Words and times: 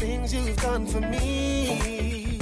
things 0.00 0.32
you've 0.32 0.56
done 0.56 0.86
for 0.86 1.02
me. 1.02 2.38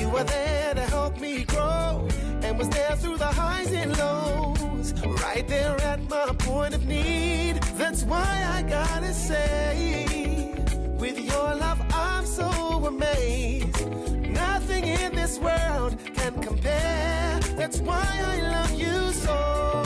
You 0.00 0.08
were 0.08 0.24
there 0.24 0.74
to 0.74 0.80
help 0.80 1.20
me 1.20 1.44
grow 1.44 2.08
and 2.42 2.58
was 2.58 2.68
there 2.70 2.96
through 2.96 3.18
the 3.18 3.32
highs 3.40 3.70
and 3.72 3.96
lows, 3.96 4.92
right 5.22 5.46
there 5.46 5.80
at 5.82 6.00
my 6.10 6.34
point 6.40 6.74
of 6.74 6.84
need. 6.88 7.62
That's 7.76 8.02
why 8.02 8.30
I 8.56 8.62
gotta 8.62 9.14
say, 9.14 10.52
with 10.98 11.20
your 11.20 11.54
love 11.64 11.80
I'm 11.92 12.26
so 12.26 12.48
amazed. 12.92 13.88
Nothing 14.28 14.84
in 14.84 15.14
this 15.14 15.38
world 15.38 15.96
can 16.16 16.34
compare. 16.42 17.38
That's 17.60 17.78
why 17.78 18.08
I 18.32 18.40
love 18.56 18.72
you 18.72 19.12
so. 19.12 19.84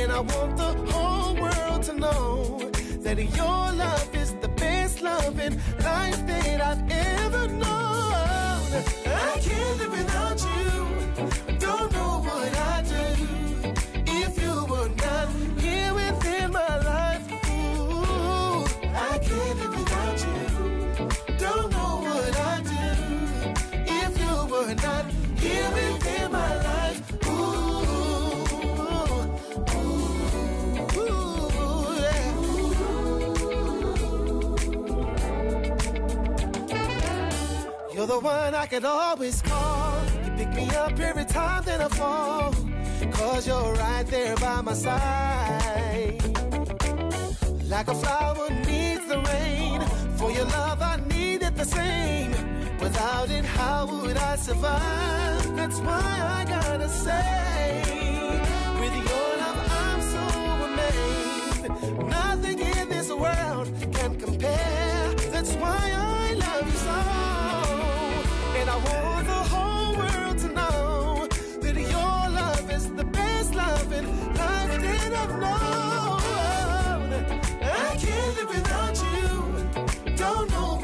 And 0.00 0.10
I 0.10 0.18
want 0.18 0.56
the 0.56 0.72
whole 0.90 1.36
world 1.36 1.82
to 1.84 1.94
know 1.94 2.58
that 3.04 3.18
your 3.36 3.66
love 3.84 4.11
one 38.22 38.54
I 38.54 38.66
can 38.66 38.84
always 38.84 39.42
call. 39.42 40.00
You 40.24 40.30
pick 40.36 40.54
me 40.54 40.68
up 40.76 40.98
every 40.98 41.24
time 41.24 41.64
that 41.64 41.80
I 41.80 41.88
fall. 41.88 42.54
Cause 43.10 43.46
you're 43.46 43.74
right 43.74 44.06
there 44.06 44.36
by 44.36 44.60
my 44.60 44.74
side. 44.74 46.20
Like 47.68 47.88
a 47.88 47.94
flower 47.94 48.48
needs 48.66 49.06
the 49.08 49.18
rain. 49.18 49.80
For 50.16 50.30
your 50.30 50.44
love, 50.44 50.80
I 50.82 51.00
need 51.08 51.42
it 51.42 51.56
the 51.56 51.64
same. 51.64 52.30
Without 52.78 53.30
it, 53.30 53.44
how 53.44 53.86
would 53.86 54.16
I 54.16 54.36
survive? 54.36 55.56
That's 55.56 55.78
why 55.80 56.38
I 56.38 56.44
gotta 56.44 56.88
say, 56.88 57.82
with 58.80 58.94
your 59.08 59.28
love, 59.42 59.60
I'm 59.84 60.00
so 60.14 60.24
amazed. 60.68 62.08
Nothing 62.08 62.58
in 62.60 62.88
this 62.88 63.08
world 63.10 63.68
can 63.92 64.18
compare. 64.18 64.71
And 68.62 68.70
I 68.70 68.76
want 68.76 69.26
the 69.26 69.32
whole 69.32 69.96
world 69.96 70.38
to 70.38 70.46
know 70.46 71.26
that 71.62 71.74
your 71.74 72.14
love 72.38 72.70
is 72.70 72.92
the 72.92 73.02
best 73.02 73.56
love 73.56 73.92
in 73.92 74.06
life 74.34 74.80
that 74.80 75.12
I've 75.22 75.36
known. 75.40 76.22
I 77.60 77.96
can't 77.96 78.36
live 78.36 78.50
without 78.54 78.96
you. 79.02 80.14
Don't 80.14 80.48
know 80.50 80.78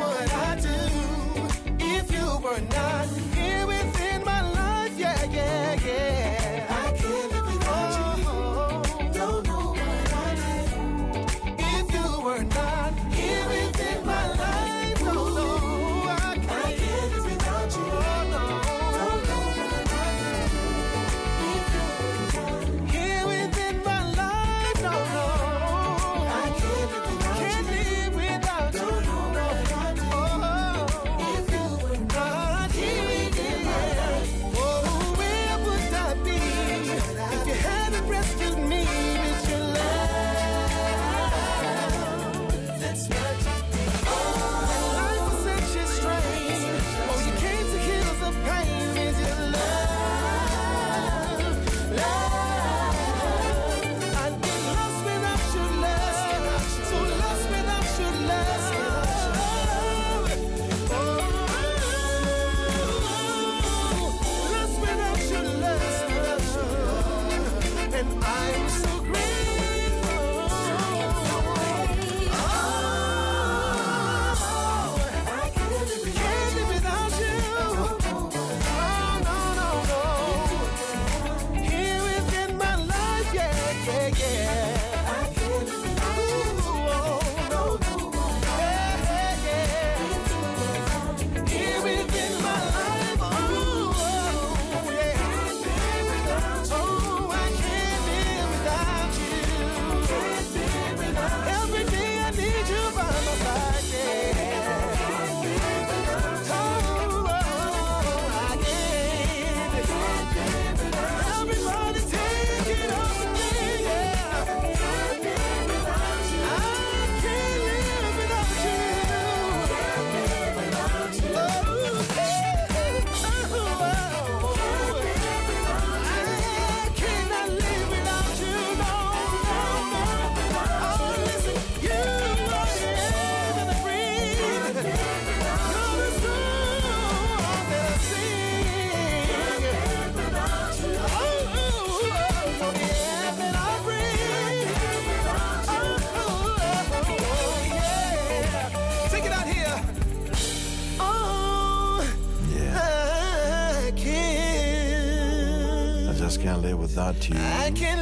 can't 157.08 157.24
live 157.24 157.30
you. 157.30 157.97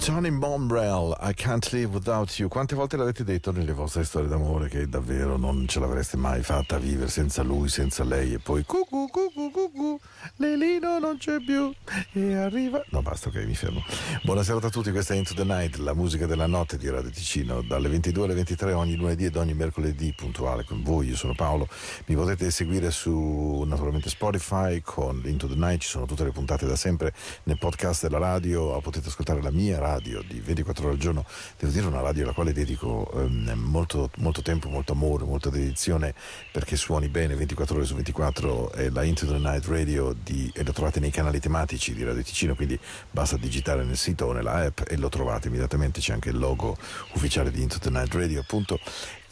Johnny 0.00 0.30
Mombrell, 0.30 1.14
I 1.20 1.34
can't 1.34 1.70
live 1.72 1.92
without 1.92 2.38
you. 2.38 2.48
Quante 2.48 2.74
volte 2.74 2.96
l'avete 2.96 3.22
detto 3.22 3.52
nelle 3.52 3.72
vostre 3.72 4.02
storie 4.02 4.28
d'amore 4.28 4.70
che 4.70 4.88
davvero 4.88 5.36
non 5.36 5.68
ce 5.68 5.78
l'avreste 5.78 6.16
mai 6.16 6.42
fatta 6.42 6.78
vivere 6.78 7.10
senza 7.10 7.42
lui, 7.42 7.68
senza 7.68 8.02
lei 8.02 8.32
e 8.32 8.38
poi 8.38 8.64
cucù 8.64 9.08
cucù 9.10 9.50
cucù, 9.50 10.00
Lelino 10.36 10.98
non 10.98 11.18
c'è 11.18 11.36
più 11.44 11.70
e 12.12 12.34
arriva... 12.34 12.82
No 12.88 13.02
basta, 13.02 13.28
ok, 13.28 13.44
mi 13.44 13.54
fermo. 13.54 13.84
Buonasera 14.22 14.66
a 14.66 14.70
tutti, 14.70 14.90
questa 14.90 15.12
è 15.12 15.18
Into 15.18 15.34
the 15.34 15.44
Night, 15.44 15.76
la 15.76 15.92
musica 15.92 16.24
della 16.24 16.46
notte 16.46 16.78
di 16.78 16.88
Radio 16.88 17.10
Ticino, 17.10 17.60
dalle 17.60 17.90
22 17.90 18.24
alle 18.24 18.34
23 18.34 18.72
ogni 18.72 18.96
lunedì 18.96 19.26
ed 19.26 19.36
ogni 19.36 19.52
mercoledì 19.52 20.14
puntuale 20.16 20.64
con 20.64 20.82
voi. 20.82 21.08
Io 21.08 21.16
sono 21.16 21.34
Paolo, 21.34 21.68
mi 22.06 22.14
potete 22.14 22.50
seguire 22.50 22.90
su 22.90 23.64
naturalmente 23.66 24.08
Spotify 24.08 24.80
con 24.80 25.20
Into 25.26 25.46
the 25.46 25.56
Night, 25.56 25.82
ci 25.82 25.88
sono 25.88 26.06
tutte 26.06 26.24
le 26.24 26.30
puntate 26.30 26.64
da 26.64 26.74
sempre 26.74 27.12
nel 27.42 27.58
podcast 27.58 28.00
della 28.04 28.18
radio, 28.18 28.80
potete 28.80 29.08
ascoltare 29.08 29.42
la 29.42 29.50
mia 29.50 29.78
radio 29.78 29.88
di 29.98 30.40
24 30.40 30.84
ore 30.84 30.94
al 30.94 31.00
giorno, 31.00 31.24
devo 31.58 31.72
dire 31.72 31.86
una 31.86 32.00
radio 32.00 32.24
alla 32.24 32.32
quale 32.32 32.52
dedico 32.52 33.10
ehm, 33.14 33.52
molto, 33.56 34.10
molto 34.18 34.42
tempo, 34.42 34.68
molto 34.68 34.92
amore, 34.92 35.24
molta 35.24 35.50
dedizione 35.50 36.14
perché 36.52 36.76
suoni 36.76 37.08
bene 37.08 37.34
24 37.34 37.76
ore 37.76 37.84
su 37.84 37.94
24, 37.94 38.72
è 38.72 38.90
la 38.90 39.02
Into 39.02 39.26
the 39.26 39.38
Night 39.38 39.66
Radio 39.66 40.12
di, 40.12 40.50
e 40.54 40.62
lo 40.62 40.72
trovate 40.72 41.00
nei 41.00 41.10
canali 41.10 41.40
tematici 41.40 41.94
di 41.94 42.04
Radio 42.04 42.22
Ticino, 42.22 42.54
quindi 42.54 42.78
basta 43.10 43.36
digitare 43.36 43.84
nel 43.84 43.96
sito 43.96 44.26
o 44.26 44.32
nella 44.32 44.66
app 44.66 44.80
e 44.86 44.96
lo 44.96 45.08
trovate 45.08 45.48
immediatamente, 45.48 46.00
c'è 46.00 46.12
anche 46.12 46.28
il 46.28 46.38
logo 46.38 46.76
ufficiale 47.14 47.50
di 47.50 47.62
Into 47.62 47.78
the 47.78 47.90
Night 47.90 48.14
Radio 48.14 48.40
appunto 48.40 48.78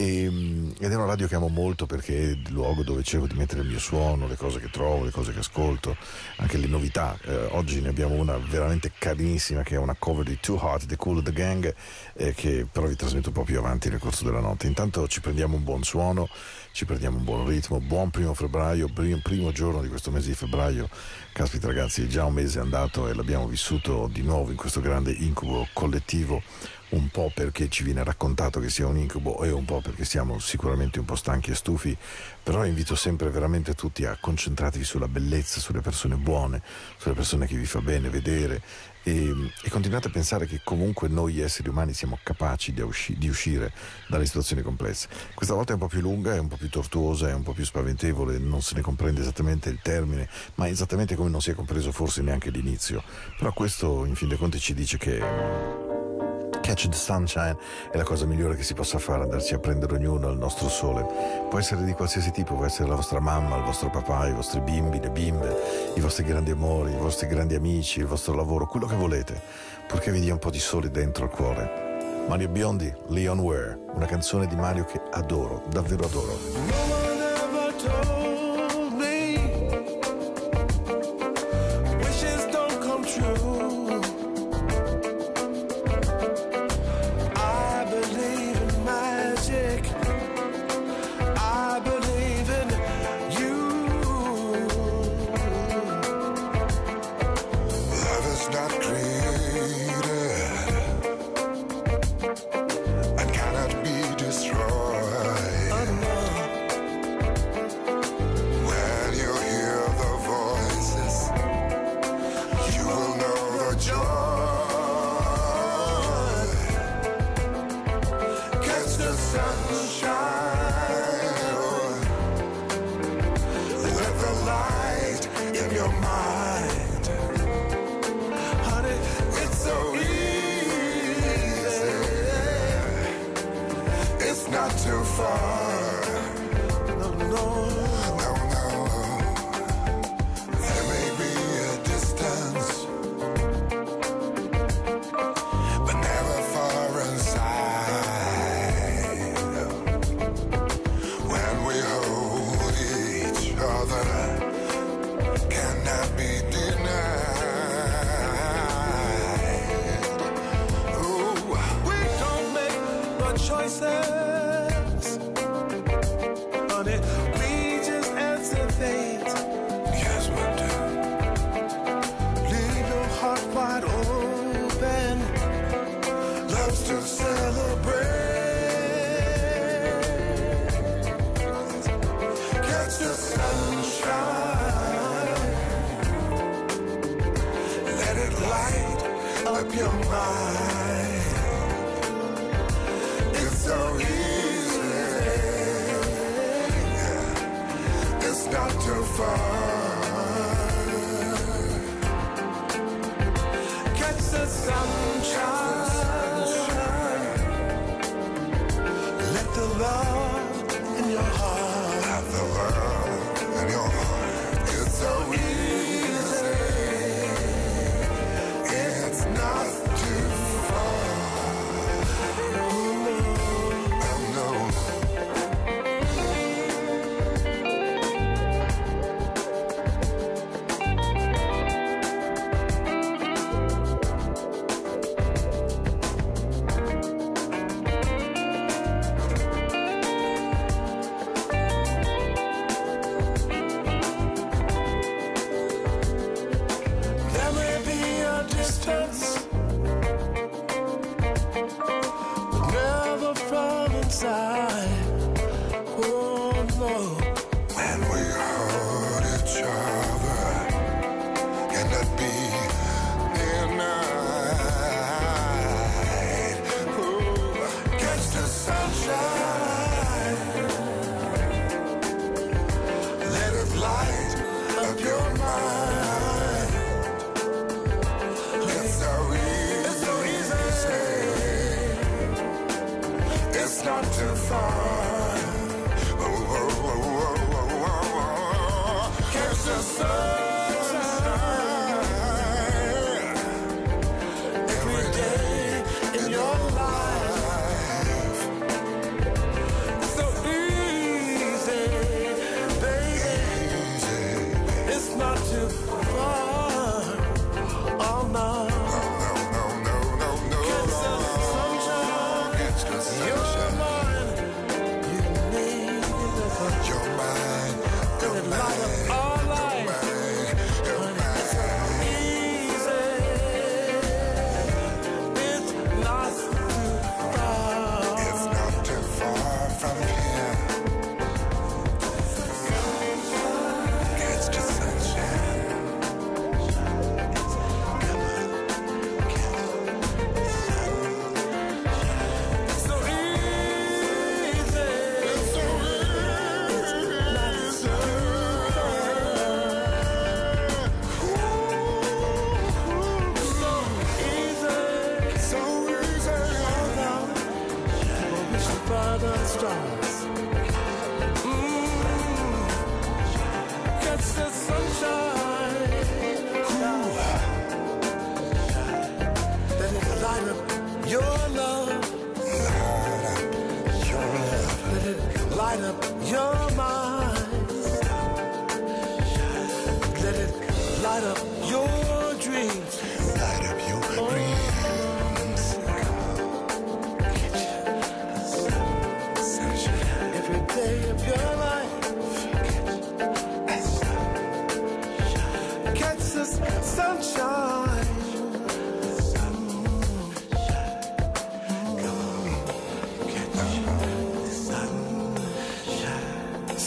e, 0.00 0.26
ed 0.78 0.92
è 0.92 0.94
una 0.94 1.06
radio 1.06 1.26
che 1.26 1.34
amo 1.34 1.48
molto 1.48 1.84
perché 1.84 2.16
è 2.16 2.22
il 2.26 2.46
luogo 2.50 2.84
dove 2.84 3.02
cerco 3.02 3.26
di 3.26 3.34
mettere 3.34 3.62
il 3.62 3.68
mio 3.68 3.80
suono, 3.80 4.28
le 4.28 4.36
cose 4.36 4.60
che 4.60 4.70
trovo, 4.70 5.04
le 5.04 5.10
cose 5.10 5.32
che 5.32 5.40
ascolto, 5.40 5.96
anche 6.36 6.56
le 6.56 6.68
novità. 6.68 7.18
Eh, 7.24 7.48
oggi 7.50 7.80
ne 7.80 7.88
abbiamo 7.88 8.14
una 8.14 8.38
veramente 8.38 8.92
carinissima 8.96 9.64
che 9.64 9.74
è 9.74 9.78
una 9.78 9.96
cover 9.98 10.24
di 10.24 10.38
Too 10.40 10.56
Hot, 10.56 10.86
The 10.86 10.94
Cool 10.96 11.18
of 11.18 11.24
the 11.24 11.32
Gang, 11.32 11.74
eh, 12.14 12.32
che 12.32 12.64
però 12.70 12.86
vi 12.86 12.94
trasmetto 12.94 13.28
un 13.28 13.34
po' 13.34 13.42
più 13.42 13.58
avanti 13.58 13.90
nel 13.90 13.98
corso 13.98 14.22
della 14.22 14.38
notte. 14.38 14.68
Intanto 14.68 15.08
ci 15.08 15.20
prendiamo 15.20 15.56
un 15.56 15.64
buon 15.64 15.82
suono, 15.82 16.28
ci 16.70 16.84
prendiamo 16.84 17.16
un 17.16 17.24
buon 17.24 17.48
ritmo, 17.48 17.80
buon 17.80 18.10
primo 18.10 18.34
febbraio, 18.34 18.88
primo 18.92 19.50
giorno 19.50 19.82
di 19.82 19.88
questo 19.88 20.12
mese 20.12 20.28
di 20.28 20.34
febbraio. 20.34 20.88
Caspita 21.32 21.66
ragazzi, 21.66 22.04
è 22.04 22.06
già 22.06 22.24
un 22.24 22.34
mese 22.34 22.60
andato 22.60 23.08
e 23.08 23.14
l'abbiamo 23.14 23.48
vissuto 23.48 24.08
di 24.12 24.22
nuovo 24.22 24.50
in 24.50 24.56
questo 24.56 24.80
grande 24.80 25.10
incubo 25.10 25.66
collettivo 25.72 26.40
un 26.90 27.08
po' 27.08 27.30
perché 27.34 27.68
ci 27.68 27.82
viene 27.82 28.02
raccontato 28.02 28.60
che 28.60 28.70
sia 28.70 28.86
un 28.86 28.96
incubo 28.96 29.42
e 29.42 29.50
un 29.50 29.64
po' 29.64 29.80
perché 29.80 30.04
siamo 30.04 30.38
sicuramente 30.38 30.98
un 30.98 31.04
po' 31.04 31.16
stanchi 31.16 31.50
e 31.50 31.54
stufi, 31.54 31.96
però 32.42 32.64
invito 32.64 32.94
sempre 32.94 33.30
veramente 33.30 33.74
tutti 33.74 34.04
a 34.04 34.16
concentrarvi 34.18 34.84
sulla 34.84 35.08
bellezza, 35.08 35.60
sulle 35.60 35.80
persone 35.80 36.16
buone, 36.16 36.62
sulle 36.96 37.14
persone 37.14 37.46
che 37.46 37.56
vi 37.56 37.66
fa 37.66 37.80
bene 37.80 38.08
vedere 38.08 38.62
e, 39.02 39.52
e 39.62 39.70
continuate 39.70 40.08
a 40.08 40.10
pensare 40.10 40.46
che 40.46 40.60
comunque 40.62 41.08
noi 41.08 41.40
esseri 41.40 41.68
umani 41.68 41.94
siamo 41.94 42.18
capaci 42.22 42.72
di, 42.72 42.80
usci- 42.80 43.16
di 43.16 43.28
uscire 43.28 43.72
dalle 44.08 44.26
situazioni 44.26 44.62
complesse. 44.62 45.08
Questa 45.34 45.54
volta 45.54 45.72
è 45.72 45.74
un 45.74 45.80
po' 45.80 45.88
più 45.88 46.00
lunga, 46.00 46.34
è 46.34 46.38
un 46.38 46.48
po' 46.48 46.56
più 46.56 46.68
tortuosa, 46.68 47.28
è 47.28 47.34
un 47.34 47.42
po' 47.42 47.52
più 47.52 47.64
spaventevole, 47.64 48.38
non 48.38 48.62
se 48.62 48.74
ne 48.74 48.80
comprende 48.80 49.20
esattamente 49.20 49.68
il 49.68 49.80
termine, 49.82 50.28
ma 50.56 50.68
esattamente 50.68 51.14
come 51.14 51.30
non 51.30 51.40
si 51.40 51.50
è 51.50 51.54
compreso 51.54 51.92
forse 51.92 52.22
neanche 52.22 52.50
l'inizio. 52.50 53.02
Però 53.38 53.52
questo 53.52 54.04
in 54.04 54.14
fin 54.14 54.28
dei 54.28 54.38
conti 54.38 54.58
ci 54.58 54.74
dice 54.74 54.98
che 54.98 55.87
Catch 56.60 56.88
the 56.88 56.96
Sunshine 56.96 57.56
è 57.90 57.96
la 57.96 58.02
cosa 58.02 58.26
migliore 58.26 58.54
che 58.56 58.62
si 58.62 58.74
possa 58.74 58.98
fare, 58.98 59.22
andarci 59.22 59.54
a 59.54 59.58
prendere 59.58 59.94
ognuno 59.94 60.28
il 60.28 60.38
nostro 60.38 60.68
sole. 60.68 61.06
Può 61.48 61.58
essere 61.58 61.84
di 61.84 61.92
qualsiasi 61.92 62.30
tipo, 62.30 62.54
può 62.54 62.64
essere 62.64 62.88
la 62.88 62.94
vostra 62.94 63.20
mamma, 63.20 63.56
il 63.56 63.64
vostro 63.64 63.90
papà, 63.90 64.26
i 64.28 64.32
vostri 64.32 64.60
bimbi, 64.60 65.00
le 65.00 65.10
bimbe, 65.10 65.56
i 65.94 66.00
vostri 66.00 66.24
grandi 66.24 66.50
amori, 66.50 66.92
i 66.92 66.96
vostri 66.96 67.26
grandi 67.26 67.54
amici, 67.54 68.00
il 68.00 68.06
vostro 68.06 68.34
lavoro, 68.34 68.66
quello 68.66 68.86
che 68.86 68.96
volete, 68.96 69.40
purché 69.86 70.10
vi 70.10 70.20
dia 70.20 70.32
un 70.32 70.38
po' 70.38 70.50
di 70.50 70.60
sole 70.60 70.90
dentro 70.90 71.24
al 71.24 71.30
cuore. 71.30 71.86
Mario 72.28 72.48
Biondi, 72.48 72.92
Leon 73.06 73.38
Ware, 73.38 73.78
una 73.94 74.06
canzone 74.06 74.46
di 74.46 74.54
Mario 74.54 74.84
che 74.84 75.00
adoro, 75.12 75.62
davvero 75.70 76.04
adoro. 76.04 76.38
No 77.78 78.27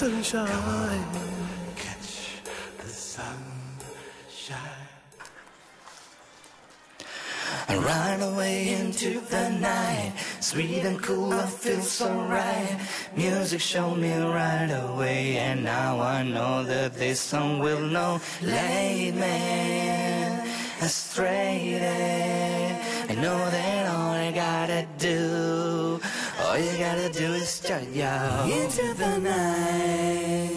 sunshine. 0.02 1.06
Catch 1.76 2.42
the 2.80 2.88
sunshine. 2.88 4.58
And 7.68 7.84
run 7.84 8.22
away 8.34 8.74
into 8.80 9.20
the 9.20 9.50
night, 9.50 10.14
sweet 10.40 10.84
and 10.90 11.00
cool, 11.04 11.32
I 11.34 11.46
feel 11.46 11.82
so 11.82 12.10
right. 12.38 12.80
Music 13.16 13.62
showed 13.62 13.98
me 13.98 14.12
right 14.18 14.72
away, 14.86 15.38
and 15.38 15.64
now 15.64 16.00
I 16.00 16.24
know 16.24 16.64
that 16.64 16.96
this 16.96 17.20
song 17.20 17.60
will 17.60 17.82
know. 17.82 18.20
Late 18.42 19.14
me 19.14 19.40
astray. 20.82 21.78
I 23.08 23.14
know 23.14 23.38
that 23.38 23.88
all 23.94 24.14
I 24.26 24.32
gotta 24.32 24.88
do 24.98 26.02
all 26.52 26.58
you 26.58 26.78
gotta 26.78 27.08
do 27.08 27.32
is 27.32 27.62
jump, 27.62 27.96
y'all 27.96 28.52
Into 28.52 28.94
the 28.96 29.20
night. 29.20 30.52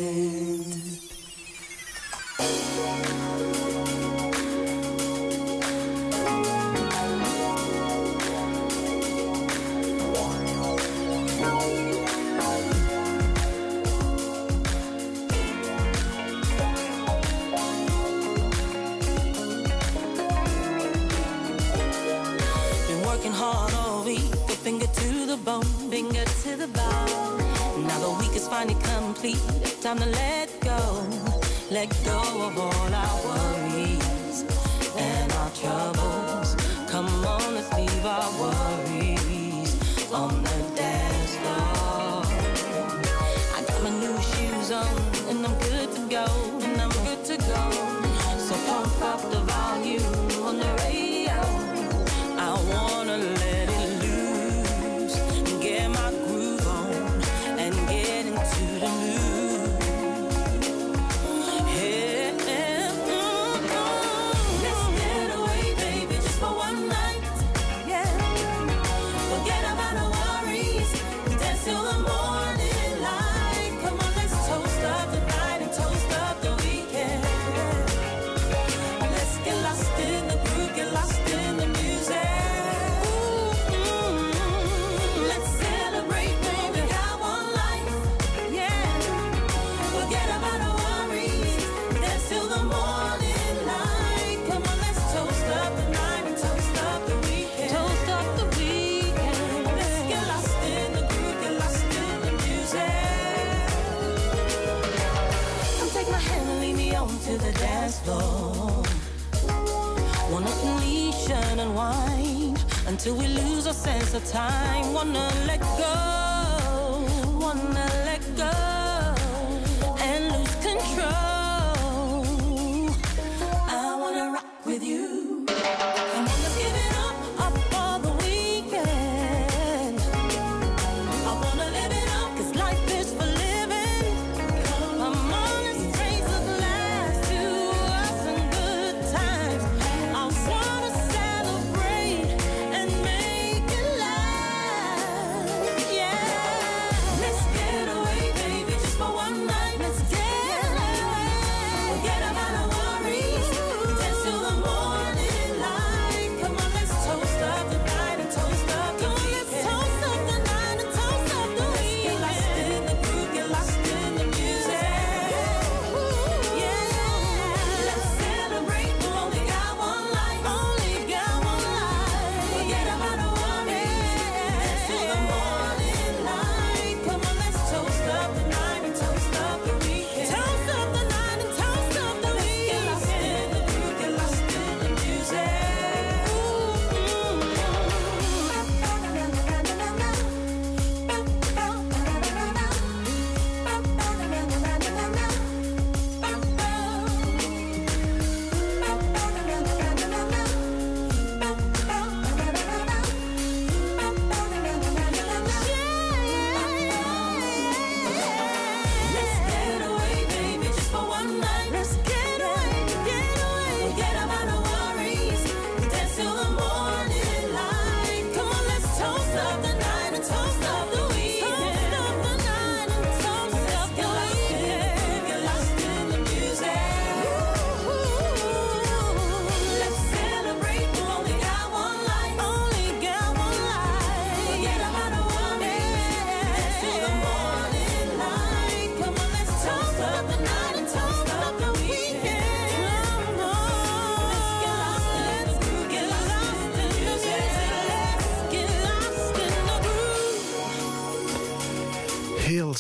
Been 22.88 23.06
working 23.06 23.30
hard 23.30 23.72
all 23.74 24.04
week, 24.04 24.18
the 24.48 24.56
finger 24.64 24.88
too 24.88 25.13
finger 25.94 26.24
to 26.42 26.56
the 26.56 26.66
bone. 26.66 27.86
Now 27.86 27.98
the 28.00 28.10
week 28.18 28.34
is 28.34 28.48
finally 28.48 28.76
complete. 28.82 29.38
Time 29.80 29.98
to 29.98 30.06
let 30.06 30.48
go. 30.60 30.80
Let 31.70 31.88
go 32.04 32.20
of 32.46 32.58
all 32.58 32.90
our 33.02 33.16
worries 33.28 34.38
and 34.96 35.32
our 35.40 35.50
troubles. 35.60 36.56
Come 36.90 37.06
on, 37.34 37.54
let's 37.54 37.72
leave 37.78 38.04
our 38.04 38.30
worries 38.42 39.72
on 40.12 40.42
the 40.42 40.58
dance 40.74 41.34
floor. 41.36 42.24
I 43.56 43.58
got 43.68 43.80
my 43.84 43.90
new 44.02 44.16
shoes 44.30 44.72
on 44.72 44.94
and 45.30 45.46
I'm 45.46 45.56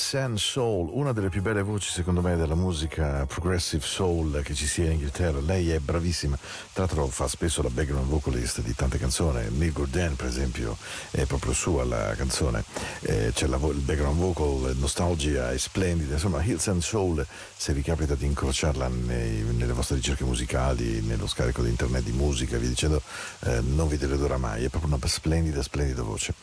Hills 0.04 0.14
and 0.14 0.36
Soul, 0.36 0.90
una 0.92 1.12
delle 1.12 1.30
più 1.30 1.40
belle 1.40 1.62
voci 1.62 1.88
secondo 1.88 2.20
me 2.20 2.36
della 2.36 2.54
musica 2.54 3.24
progressive 3.26 3.82
soul 3.86 4.42
che 4.42 4.52
ci 4.52 4.66
sia 4.66 4.84
in 4.84 4.92
Inghilterra. 4.92 5.40
Lei 5.40 5.70
è 5.70 5.78
bravissima, 5.78 6.36
tra 6.72 6.84
l'altro 6.84 7.06
fa 7.06 7.26
spesso 7.26 7.62
la 7.62 7.70
background 7.70 8.06
vocalist 8.06 8.60
di 8.60 8.74
tante 8.74 8.98
canzoni. 8.98 9.46
Neil 9.56 9.72
Gordon 9.72 10.14
per 10.14 10.26
esempio 10.26 10.76
è 11.10 11.24
proprio 11.24 11.54
sua 11.54 11.84
la 11.84 12.12
canzone, 12.16 12.64
eh, 13.00 13.30
c'è 13.32 13.46
la, 13.46 13.56
il 13.56 13.80
background 13.80 14.18
vocal, 14.18 14.76
Nostalgia 14.76 15.50
è 15.50 15.56
splendida. 15.56 16.14
Insomma, 16.14 16.42
Hills 16.42 16.68
and 16.68 16.82
Soul, 16.82 17.26
se 17.56 17.72
vi 17.72 17.80
capita 17.80 18.14
di 18.14 18.26
incrociarla 18.26 18.88
nei, 18.88 19.42
nelle 19.42 19.72
vostre 19.72 19.96
ricerche 19.96 20.24
musicali, 20.24 21.00
nello 21.00 21.26
scarico 21.26 21.62
di 21.62 21.70
internet 21.70 22.02
di 22.02 22.12
musica 22.12 22.58
via 22.58 22.68
dicendo, 22.68 23.00
eh, 23.44 23.60
non 23.60 23.88
vi 23.88 23.96
deluderà 23.96 24.36
mai, 24.36 24.64
è 24.64 24.68
proprio 24.68 24.94
una 24.94 25.06
splendida, 25.06 25.62
splendida 25.62 26.02
voce. 26.02 26.34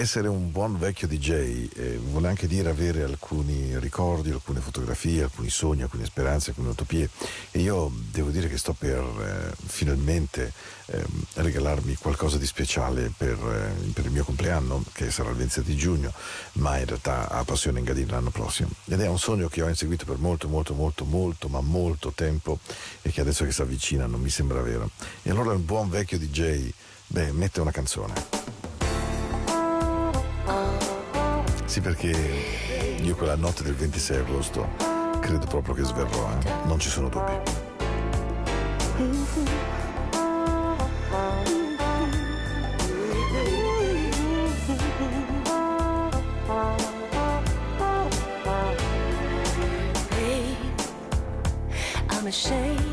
Essere 0.00 0.28
un 0.28 0.52
buon 0.52 0.78
vecchio 0.78 1.08
DJ 1.08 1.70
eh, 1.74 1.98
vuole 2.00 2.28
anche 2.28 2.46
dire 2.46 2.68
avere 2.68 3.02
alcuni 3.02 3.76
ricordi, 3.80 4.30
alcune 4.30 4.60
fotografie, 4.60 5.24
alcuni 5.24 5.50
sogni, 5.50 5.82
alcune 5.82 6.04
speranze, 6.04 6.50
alcune 6.50 6.68
utopie. 6.68 7.10
E 7.50 7.58
io 7.58 7.90
devo 8.12 8.30
dire 8.30 8.48
che 8.48 8.58
sto 8.58 8.74
per 8.74 9.00
eh, 9.00 9.52
finalmente 9.66 10.52
eh, 10.86 11.04
regalarmi 11.34 11.96
qualcosa 11.96 12.38
di 12.38 12.46
speciale 12.46 13.10
per, 13.16 13.32
eh, 13.32 13.90
per, 13.90 14.04
il 14.04 14.12
mio 14.12 14.22
compleanno 14.22 14.84
che 14.92 15.10
sarà 15.10 15.30
il 15.30 15.36
27 15.36 15.74
giugno 15.74 16.12
ma 16.52 16.78
in 16.78 16.86
realtà 16.86 17.28
ha 17.28 17.42
passione 17.42 17.80
in 17.80 17.84
Gadin 17.84 18.06
l'anno 18.06 18.30
prossimo. 18.30 18.70
Ed 18.84 19.00
è 19.00 19.08
un 19.08 19.18
sogno 19.18 19.48
che 19.48 19.62
ho 19.62 19.68
inseguito 19.68 20.04
per 20.04 20.18
molto 20.18 20.46
molto 20.46 20.74
molto 20.74 21.04
molto 21.04 21.48
ma 21.48 21.60
molto 21.60 22.12
tempo 22.14 22.60
e 23.02 23.10
che 23.10 23.20
adesso 23.20 23.44
che 23.44 23.50
si 23.50 23.62
avvicina 23.62 24.06
non 24.06 24.20
mi 24.20 24.30
sembra 24.30 24.62
vero. 24.62 24.90
E 25.24 25.30
allora 25.30 25.50
un 25.54 25.64
buon 25.64 25.90
vecchio 25.90 26.20
DJ 26.20 26.70
beh 27.08 27.32
mette 27.32 27.60
una 27.60 27.72
canzone 27.72 28.57
Sì, 31.64 31.80
perché 31.80 32.96
io 33.00 33.14
quella 33.14 33.36
notte 33.36 33.62
del 33.62 33.74
26 33.74 34.18
agosto 34.18 34.68
credo 35.20 35.46
proprio 35.46 35.74
che 35.74 35.84
sverrò, 35.84 36.30
eh? 36.30 36.66
non 36.66 36.78
ci 36.78 36.88
sono 36.88 37.08
dubbi. 37.08 37.66
I'm 52.10 52.26
ashamed. 52.26 52.87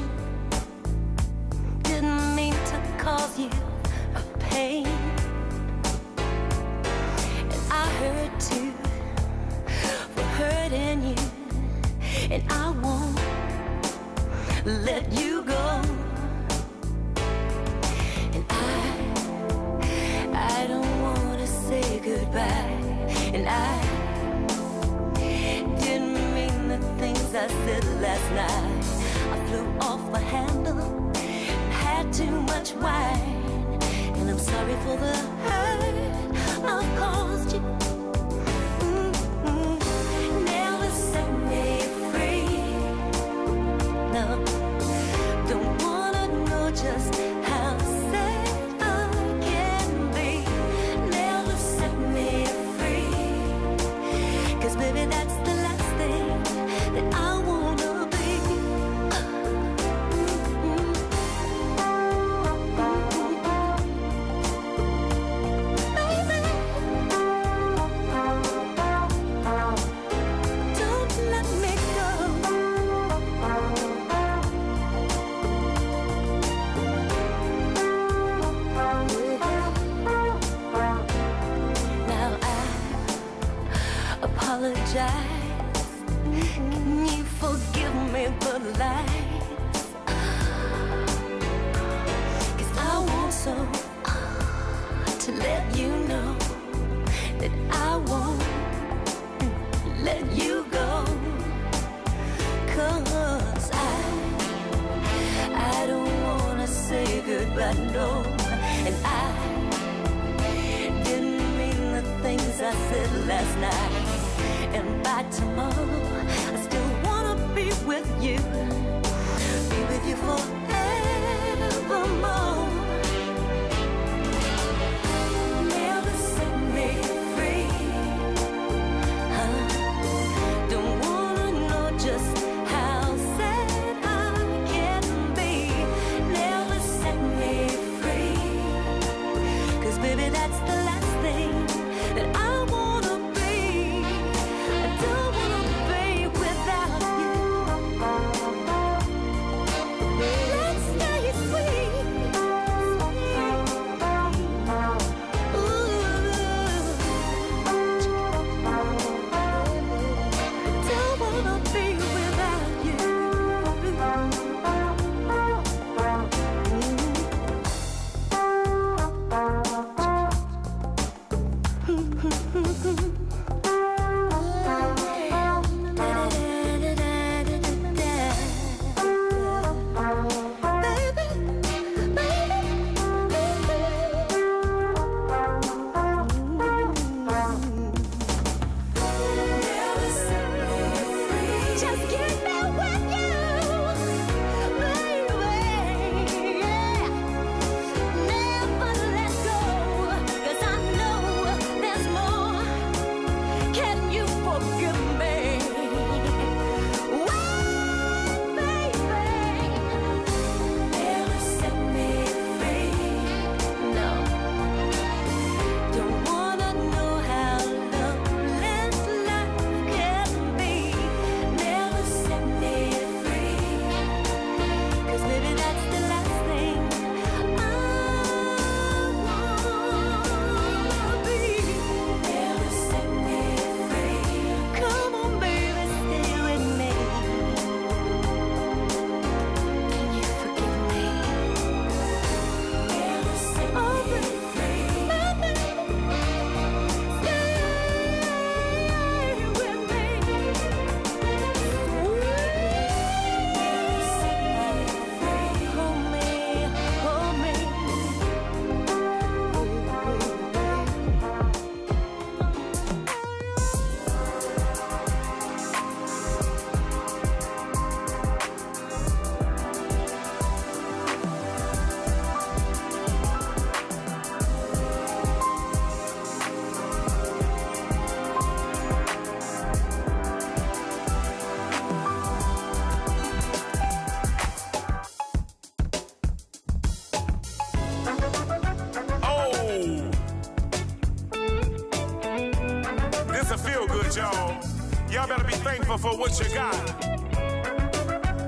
What 296.39 296.47
you 296.49 296.53
got. 296.53 296.75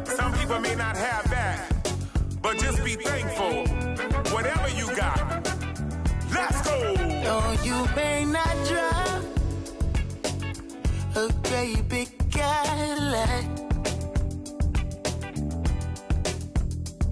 Some 0.08 0.34
people 0.34 0.60
may 0.60 0.76
not 0.76 0.98
have 0.98 1.30
that, 1.30 1.72
but 2.42 2.58
just 2.58 2.84
be 2.84 2.96
thankful. 2.96 3.66
Whatever 4.34 4.70
you 4.70 4.94
got. 4.96 5.46
Let's 6.34 6.62
go. 6.64 6.96
Oh, 7.30 7.58
you 7.64 7.88
may 7.96 8.26
not 8.26 8.56
drive 8.68 9.24
a 11.16 11.32
great 11.48 11.88
big 11.88 12.10
Cadillac. 12.30 13.46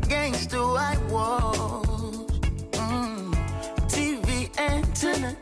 Gangsta 0.10 0.60
white 0.74 1.04
walls, 1.10 2.32
mm. 2.72 3.34
TV 3.88 4.50
antenna 4.60 5.36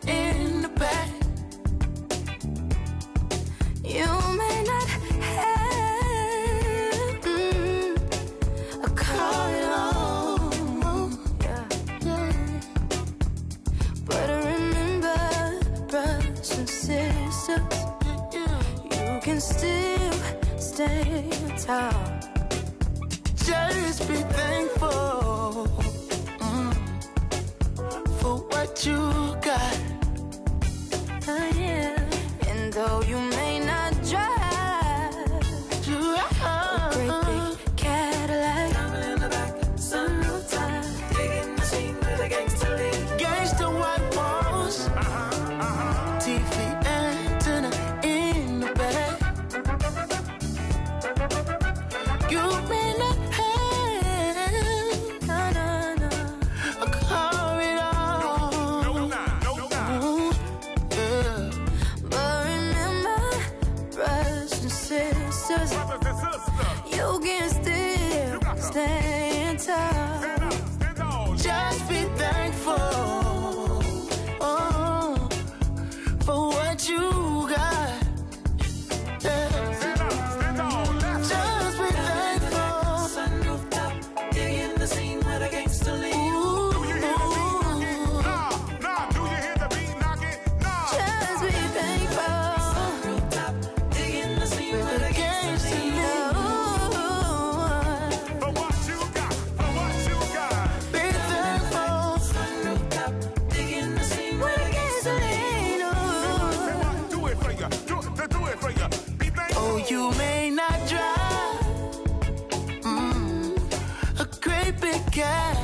great 115.14 115.63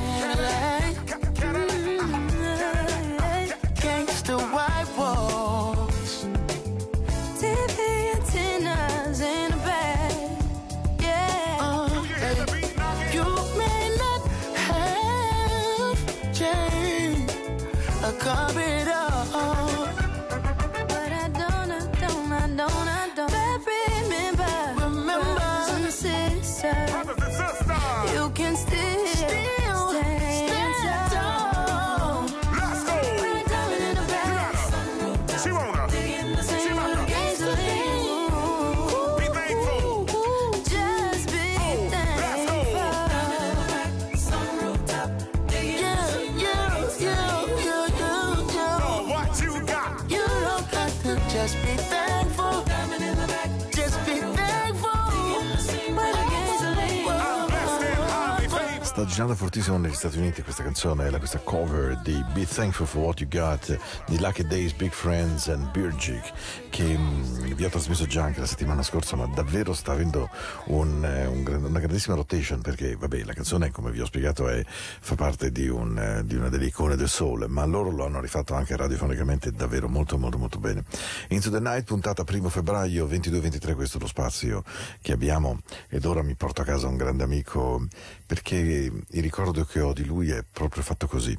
girando 59.10 59.34
fortissimo 59.34 59.76
negli 59.76 59.92
Stati 59.92 60.18
Uniti 60.18 60.40
questa 60.42 60.62
canzone, 60.62 61.10
questa 61.18 61.40
cover 61.40 61.98
di 61.98 62.24
Be 62.32 62.46
Thankful 62.46 62.86
for 62.86 63.02
What 63.02 63.20
You 63.20 63.28
Got 63.28 63.76
di 64.06 64.20
Lucky 64.20 64.46
Days, 64.46 64.72
Big 64.72 64.92
Friends 64.92 65.48
and 65.48 65.68
Birgic 65.72 66.32
che 66.70 66.96
mm, 66.96 67.52
vi 67.54 67.64
ho 67.64 67.68
trasmesso 67.68 68.06
già 68.06 68.22
anche 68.22 68.38
la 68.38 68.46
settimana 68.46 68.84
scorsa 68.84 69.16
ma 69.16 69.26
davvero 69.26 69.74
sta 69.74 69.90
avendo 69.90 70.30
un, 70.66 71.04
eh, 71.04 71.26
un 71.26 71.44
una 71.64 71.80
grandissima 71.80 72.14
rotation 72.14 72.60
perché 72.60 72.94
vabbè 72.94 73.24
la 73.24 73.32
canzone 73.32 73.72
come 73.72 73.90
vi 73.90 74.00
ho 74.00 74.06
spiegato 74.06 74.48
è, 74.48 74.64
fa 74.64 75.16
parte 75.16 75.50
di, 75.50 75.68
un, 75.68 75.98
eh, 75.98 76.24
di 76.24 76.36
una 76.36 76.48
delle 76.48 76.66
icone 76.66 76.94
del 76.94 77.08
soul 77.08 77.46
ma 77.48 77.64
loro 77.64 77.90
lo 77.90 78.04
hanno 78.04 78.20
rifatto 78.20 78.54
anche 78.54 78.76
radiofonicamente 78.76 79.50
davvero 79.50 79.88
molto 79.88 80.18
molto 80.18 80.38
molto 80.38 80.60
bene. 80.60 80.84
Into 81.30 81.50
the 81.50 81.58
Night 81.58 81.84
puntata 81.84 82.22
primo 82.22 82.48
febbraio 82.48 83.06
22-23 83.06 83.74
questo 83.74 83.96
è 83.98 84.00
lo 84.00 84.06
spazio 84.06 84.62
che 85.02 85.10
abbiamo 85.10 85.62
ed 85.88 86.04
ora 86.04 86.22
mi 86.22 86.36
porto 86.36 86.62
a 86.62 86.64
casa 86.64 86.86
un 86.86 86.96
grande 86.96 87.24
amico 87.24 87.84
perché 88.24 88.92
il 89.10 89.22
ricordo 89.22 89.64
che 89.64 89.80
ho 89.80 89.92
di 89.92 90.04
lui 90.04 90.30
è 90.30 90.44
proprio 90.50 90.82
fatto 90.82 91.06
così. 91.06 91.36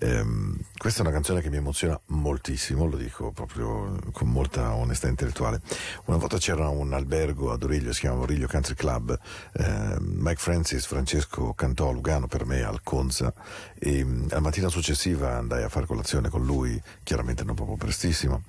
Ehm, 0.00 0.58
questa 0.76 1.00
è 1.00 1.02
una 1.02 1.12
canzone 1.12 1.40
che 1.40 1.50
mi 1.50 1.56
emoziona 1.56 1.98
moltissimo, 2.06 2.86
lo 2.86 2.96
dico 2.96 3.30
proprio 3.32 3.98
con 4.12 4.28
molta 4.28 4.74
onestà 4.74 5.08
intellettuale. 5.08 5.60
Una 6.06 6.16
volta 6.16 6.38
c'era 6.38 6.68
un 6.68 6.92
albergo 6.92 7.52
ad 7.52 7.62
Origlio, 7.62 7.92
si 7.92 8.00
chiamava 8.00 8.22
Origlio 8.22 8.46
Country 8.46 8.74
Club, 8.74 9.18
ehm, 9.54 9.98
Mike 10.00 10.40
Francis, 10.40 10.86
Francesco 10.86 11.52
cantò 11.54 11.88
a 11.88 11.92
Lugano 11.92 12.26
per 12.26 12.44
me 12.44 12.62
al 12.62 12.82
Conza 12.82 13.32
e 13.78 14.04
mm, 14.04 14.28
la 14.28 14.40
mattina 14.40 14.68
successiva 14.68 15.36
andai 15.36 15.62
a 15.62 15.68
fare 15.68 15.86
colazione 15.86 16.28
con 16.28 16.44
lui, 16.44 16.80
chiaramente 17.02 17.44
non 17.44 17.54
proprio 17.54 17.76
prestissimo, 17.76 18.42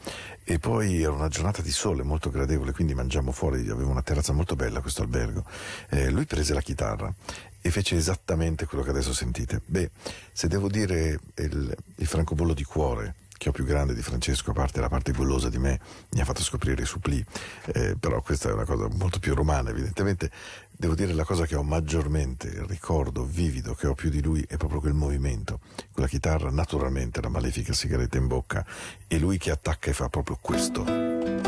e 0.49 0.59
poi 0.59 1.01
era 1.01 1.11
una 1.11 1.27
giornata 1.27 1.61
di 1.61 1.71
sole 1.71 2.03
molto 2.03 2.29
gradevole, 2.29 2.71
quindi 2.71 2.93
mangiamo 2.93 3.33
fuori, 3.33 3.67
aveva 3.69 3.89
una 3.89 4.01
terrazza 4.01 4.31
molto 4.31 4.55
bella 4.55 4.79
questo 4.79 5.01
albergo. 5.01 5.43
Eh, 5.89 6.09
lui 6.09 6.25
prese 6.25 6.53
la 6.53 6.61
chitarra 6.61 7.13
e 7.59 7.69
fece 7.69 7.97
esattamente 7.97 8.65
quello 8.65 8.81
che 8.81 8.91
adesso 8.91 9.11
sentite. 9.11 9.61
Beh, 9.65 9.91
se 10.31 10.47
devo 10.47 10.69
dire 10.69 11.19
il, 11.35 11.75
il 11.97 12.07
francobollo 12.07 12.53
di 12.53 12.63
cuore 12.63 13.15
che 13.37 13.49
ho 13.49 13.51
più 13.51 13.63
grande 13.63 13.93
di 13.93 14.01
Francesco, 14.01 14.51
a 14.51 14.53
parte 14.53 14.81
la 14.81 14.89
parte 14.89 15.11
golosa 15.11 15.49
di 15.49 15.57
me, 15.57 15.79
mi 16.11 16.21
ha 16.21 16.25
fatto 16.25 16.41
scoprire 16.41 16.83
i 16.83 16.85
suppli, 16.85 17.23
eh, 17.65 17.95
però 17.99 18.21
questa 18.21 18.49
è 18.49 18.53
una 18.53 18.65
cosa 18.65 18.87
molto 18.93 19.19
più 19.19 19.33
romana, 19.33 19.69
evidentemente. 19.69 20.31
Devo 20.79 20.93
dire 20.93 21.13
la 21.13 21.23
cosa 21.23 21.45
che 21.45 21.55
ho 21.55 21.63
maggiormente, 21.63 22.47
il 22.47 22.65
ricordo 22.65 23.25
vivido 23.25 23.73
che 23.73 23.87
ho 23.87 23.95
più 23.95 24.09
di 24.09 24.21
lui 24.21 24.45
è 24.47 24.57
proprio 24.57 24.79
quel 24.79 24.93
movimento, 24.93 25.59
quella 25.91 26.07
chitarra, 26.07 26.51
naturalmente 26.51 27.21
la 27.21 27.29
malefica 27.29 27.73
sigaretta 27.73 28.17
in 28.17 28.27
bocca 28.27 28.65
e 29.07 29.17
lui 29.17 29.37
che 29.37 29.49
attacca 29.49 29.89
e 29.89 29.93
fa 29.93 30.07
proprio 30.07 30.37
questo. 30.39 31.46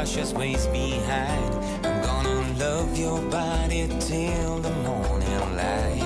cautious 0.00 0.32
ways 0.32 0.66
behind. 0.68 1.54
I'm 1.84 2.00
gonna 2.02 2.58
love 2.58 2.96
your 2.98 3.20
body 3.30 3.86
till 4.00 4.58
the 4.60 4.70
morning 4.70 5.56
light. 5.60 6.00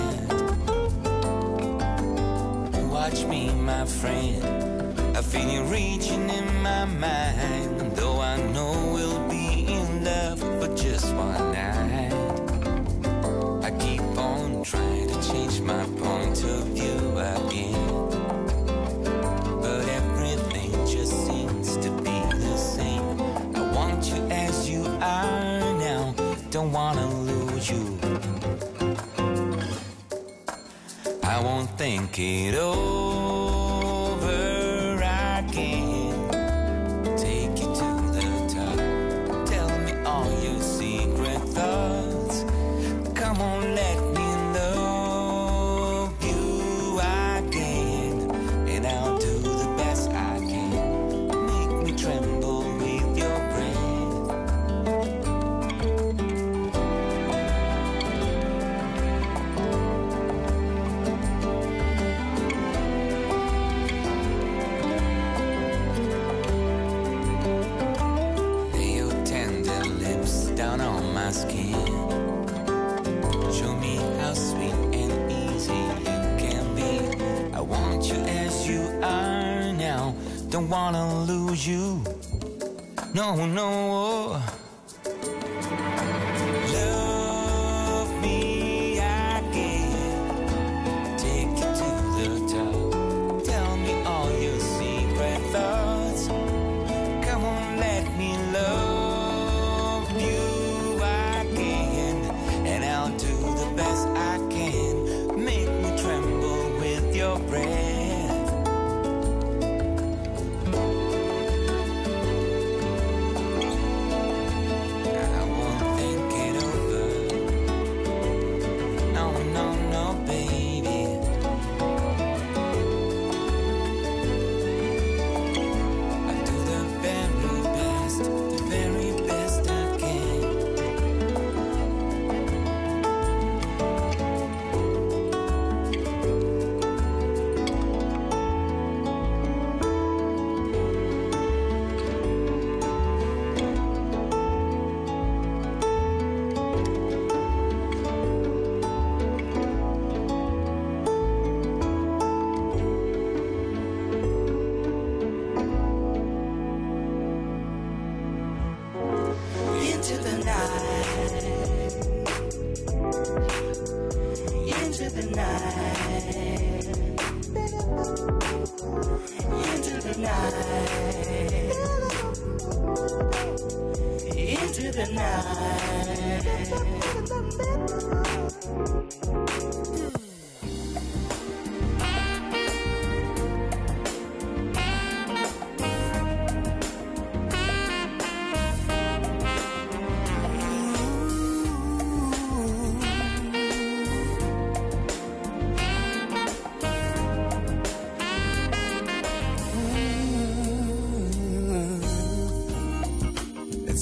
Watch 2.91 3.25
me, 3.25 3.53
my 3.53 3.85
friend. 3.87 5.17
I 5.17 5.23
feel 5.23 5.49
you 5.49 5.63
reaching 5.67 6.29
in 6.29 6.47
my 6.61 6.87
mind. 6.87 7.54
make 32.17 32.55
it 32.55 32.55
all. 32.55 33.04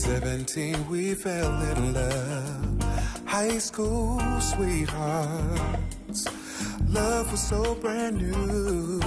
17, 0.03 0.89
we 0.91 1.15
fell 1.15 1.63
in 1.63 1.95
love. 1.95 2.83
High 3.25 3.59
school 3.59 4.19
sweethearts. 4.41 6.27
Love 6.89 7.31
was 7.31 7.41
so 7.41 7.77
brand 7.77 8.17
new. 8.17 8.99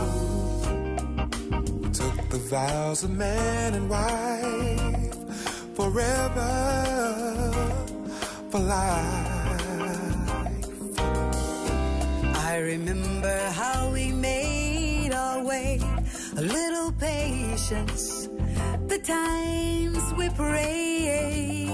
Took 1.91 2.29
the 2.29 2.39
vows 2.49 3.03
of 3.03 3.09
man 3.11 3.73
and 3.73 3.89
wife 3.89 5.17
forever 5.75 6.51
for 8.49 8.59
life. 8.59 9.67
I 12.53 12.57
remember 12.61 13.37
how 13.49 13.91
we 13.91 14.13
made 14.13 15.11
our 15.11 15.43
way, 15.43 15.81
a 16.37 16.41
little 16.41 16.93
patience 16.93 18.29
times 19.05 20.13
we 20.13 20.29
prayed. 20.29 21.67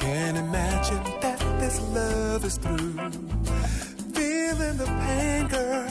Can't 0.00 0.38
imagine 0.38 1.02
that 1.20 1.38
this 1.60 1.80
love 1.92 2.44
is 2.44 2.56
through. 2.56 2.94
Feeling 4.14 4.76
the 4.78 4.86
pain, 5.04 5.46
girl, 5.48 5.84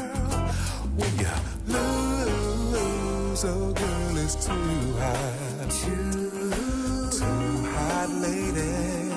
when 0.98 1.14
you 1.22 1.34
lose. 1.68 3.46
Oh, 3.46 3.72
girl, 3.72 4.18
it's 4.18 4.36
too 4.46 4.94
hot. 4.98 5.70
Too, 5.70 7.10
too 7.20 7.66
hot, 7.76 8.10
lady. 8.26 9.14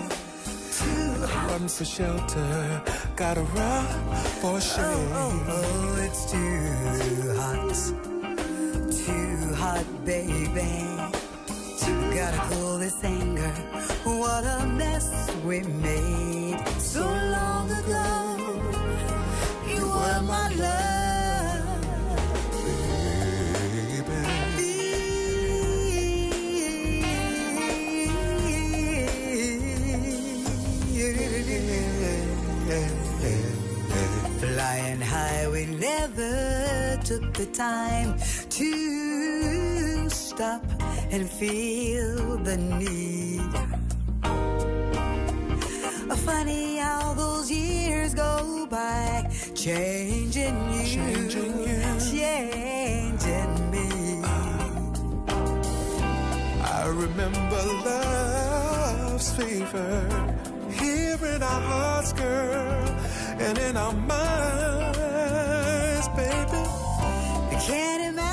Too 0.79 1.27
hot. 1.27 1.51
Run 1.53 1.69
for 1.69 1.85
shelter, 1.87 2.83
gotta 3.17 3.43
run 3.43 3.87
for 4.41 4.61
shade. 4.61 4.85
Oh, 4.85 5.09
oh, 5.15 5.45
oh, 5.49 6.03
it's 6.05 6.31
too 6.31 7.35
hot. 7.39 8.10
Hot, 9.71 9.87
baby. 10.05 10.73
Gotta 12.17 12.41
cool 12.51 12.79
this 12.79 13.05
anger. 13.05 13.55
What 14.03 14.45
a 14.45 14.67
mess 14.67 15.31
we 15.45 15.61
made 15.61 16.59
so 16.79 17.05
long 17.37 17.71
ago. 17.71 18.07
You 19.69 19.87
were 19.87 20.23
my 20.23 20.49
love. 20.65 21.87
baby. 24.57 24.81
Flying 34.41 35.01
high, 35.01 35.49
we 35.49 35.67
never 35.67 36.99
took 37.05 37.33
the 37.35 37.47
time 37.47 38.19
to 38.51 39.00
stop 40.41 40.65
and 41.11 41.29
feel 41.29 42.39
the 42.49 42.57
need. 42.57 43.53
Funny 46.31 46.77
how 46.77 47.13
those 47.15 47.51
years 47.51 48.15
go 48.15 48.67
by, 48.71 49.29
changing 49.55 50.57
you, 50.73 50.85
Changing 50.97 51.55
you. 51.69 51.81
changing 52.13 53.55
me. 53.75 53.89
I 56.79 56.81
remember 57.05 57.63
love's 57.89 59.29
fever 59.37 59.95
here 60.81 61.21
in 61.35 61.43
our 61.43 61.63
hearts, 61.71 62.13
girl, 62.15 62.87
and 63.47 63.59
in 63.59 63.77
our 63.77 63.93
minds, 64.13 66.07
baby. 66.21 66.65
I 67.53 67.55
can't 67.67 68.03
imagine 68.11 68.30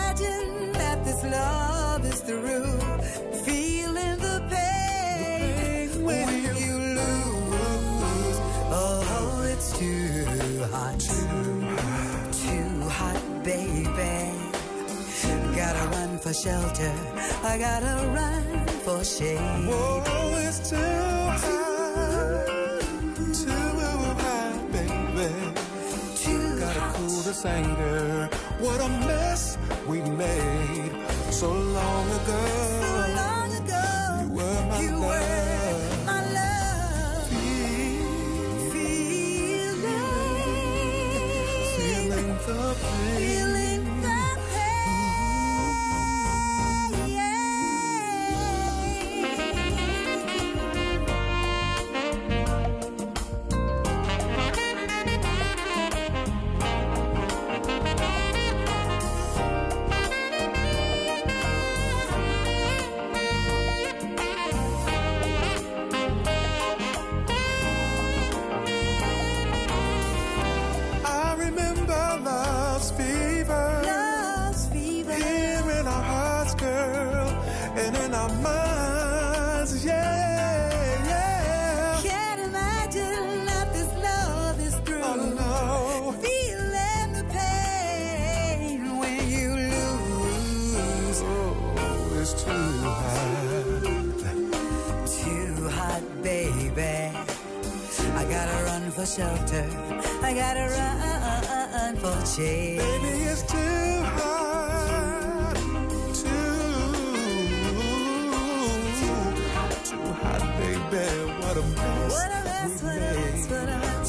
through. 2.28 2.78
Feeling 3.46 4.18
the 4.20 4.38
pain 4.52 6.04
when 6.04 6.28
you 6.44 6.76
lose. 7.00 8.38
Oh, 8.80 9.50
it's 9.50 9.72
too 9.80 10.26
hot. 10.74 11.00
Too 12.44 12.90
hot, 13.00 13.22
baby. 13.46 14.34
Gotta 15.56 15.84
run 15.96 16.20
for 16.20 16.34
shelter. 16.34 16.94
I 17.44 17.58
gotta 17.58 17.96
run 18.10 18.68
for 18.84 19.06
shade. 19.06 19.40
Whoa, 19.70 20.04
it's 20.48 20.70
too 20.70 20.76
hot, 21.44 22.50
too 23.42 23.56
hot, 24.24 24.72
baby. 24.74 25.30
Too 26.24 26.60
Gotta 26.60 26.82
hot. 26.82 26.96
cool 26.96 27.22
this 27.28 27.46
anger. 27.46 28.30
What 28.60 28.82
a 28.82 28.90
mess 29.08 29.58
we 29.88 30.02
made 30.02 30.92
so 31.38 31.52
long 31.52 32.08
ago. 32.20 32.42
So 32.82 32.94
long 33.22 33.54
ago, 33.54 33.84
You 34.24 34.30
were 34.38 34.66
my 34.70 34.82
you 34.82 35.00
were 35.00 35.37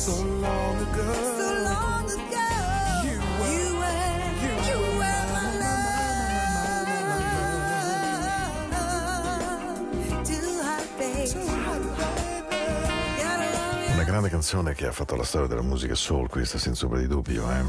so 0.09 0.25
long 0.25 0.77
ago. 0.81 1.13
So 1.37 1.49
long 1.63 2.05
ago, 2.09 2.47
You 3.05 3.19
were- 3.39 3.53
you 3.53 3.69
were, 3.77 4.33
you 4.41 4.53
you 4.69 4.79
were 4.79 4.97
were 4.99 5.25
my 5.35 5.49
love. 8.49 10.25
Too 10.25 10.49
hot, 10.63 10.87
babe. 10.99 11.33
Gotta 13.19 13.47
run, 13.53 13.93
Una 13.95 14.05
grande 14.05 14.29
canzone 14.31 14.75
che 14.75 14.87
ha 14.87 14.93
fatto 14.93 15.15
la 15.17 15.25
storia 15.25 15.49
della 15.49 15.63
musica 15.63 15.95
soul, 15.95 16.29
questa 16.29 16.59
senza 16.59 16.85
ombra 16.87 17.01
di 17.01 17.07
dubbio, 17.07 17.45
eh. 17.51 17.63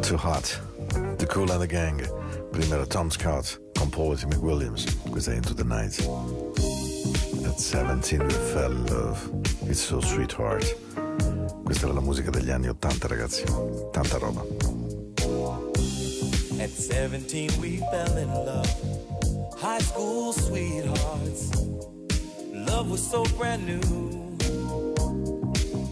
Too 0.00 0.18
Hot, 0.22 0.60
The 1.16 1.26
Cool 1.26 1.50
and 1.50 1.60
the 1.60 1.66
Gang. 1.66 2.00
Prima 2.50 2.74
era 2.74 2.86
Tom 2.86 3.08
Scott 3.10 3.60
con 3.78 3.88
Paul 3.90 4.18
McWilliams. 4.26 4.84
Questa 5.10 5.32
è 5.32 5.34
Into 5.36 5.54
the 5.54 5.64
Night. 5.64 6.41
At 7.62 7.66
17 7.68 8.26
we 8.26 8.34
fell 8.52 8.72
love. 8.90 9.30
It's 9.70 9.78
so 9.78 10.00
sweetheart. 10.00 10.64
Questa 11.62 11.86
era 11.86 11.94
la 11.94 12.00
musica 12.00 12.28
degli 12.28 12.50
anni 12.50 12.66
80, 12.66 13.06
ragazzi. 13.06 13.44
Tanta 13.92 14.18
roba. 14.18 14.44
At 16.58 16.70
17, 16.70 17.60
we 17.60 17.76
fell 17.92 18.16
in 18.16 18.28
love. 18.32 18.68
High 19.60 19.78
school 19.78 20.32
sweethearts. 20.32 21.52
Love 22.52 22.90
was 22.90 23.00
so 23.00 23.22
brand 23.38 23.64
new. 23.64 23.80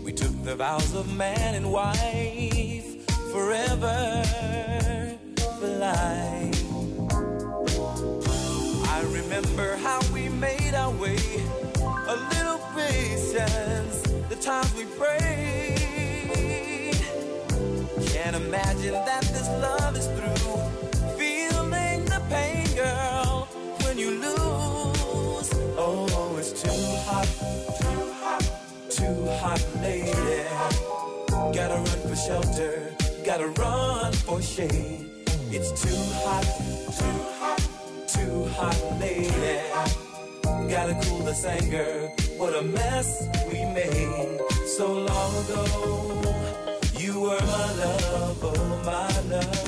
We 0.03 0.13
took 0.13 0.35
the 0.43 0.57
vows 0.57 0.93
of 0.97 1.07
man 1.15 1.55
and 1.55 1.71
wife 1.71 3.07
forever 3.31 4.25
for 5.61 5.69
life. 5.79 6.65
I 8.89 9.03
remember 9.13 9.77
how 9.77 10.01
we 10.13 10.29
made 10.29 10.75
our 10.75 10.91
way. 10.91 11.50
Patience, 12.77 14.03
the 14.29 14.37
times 14.41 14.73
we 14.75 14.85
prayed. 14.85 15.77
Can't 18.13 18.37
imagine 18.37 18.93
that 18.93 19.23
this 19.23 19.49
love 19.61 19.97
is 19.97 20.07
through. 20.07 20.59
Feeling 21.19 22.05
the 22.05 22.23
pain, 22.29 22.67
girl, 22.77 23.49
when 23.83 23.99
you 23.99 24.11
lose. 24.21 25.51
Oh, 25.77 26.37
it's 26.39 26.53
too 26.63 26.71
hot, 27.07 27.29
too 27.81 28.13
hot, 28.21 28.43
too 28.89 29.27
hot, 29.41 29.67
lady. 29.83 30.45
Gotta 31.53 31.75
run 31.75 32.01
for 32.09 32.17
shelter, 32.17 32.95
gotta 33.25 33.49
run 33.49 34.13
for 34.13 34.41
shade. 34.41 35.11
It's 35.51 35.73
too 35.83 36.03
hot, 36.23 36.45
too 36.99 37.21
hot, 37.41 37.61
too 38.07 38.45
hot, 38.55 38.79
lady. 39.01 39.61
Gotta 40.69 40.95
cool 41.03 41.19
this 41.25 41.45
anger. 41.45 42.11
What 42.41 42.57
a 42.57 42.63
mess 42.63 43.29
we 43.53 43.67
made 43.67 44.41
so 44.67 44.87
long 44.95 45.37
ago. 45.45 45.65
You 46.97 47.21
were 47.21 47.39
my 47.39 47.73
love, 47.83 48.43
oh 48.43 48.81
my 48.83 49.21
love. 49.29 49.67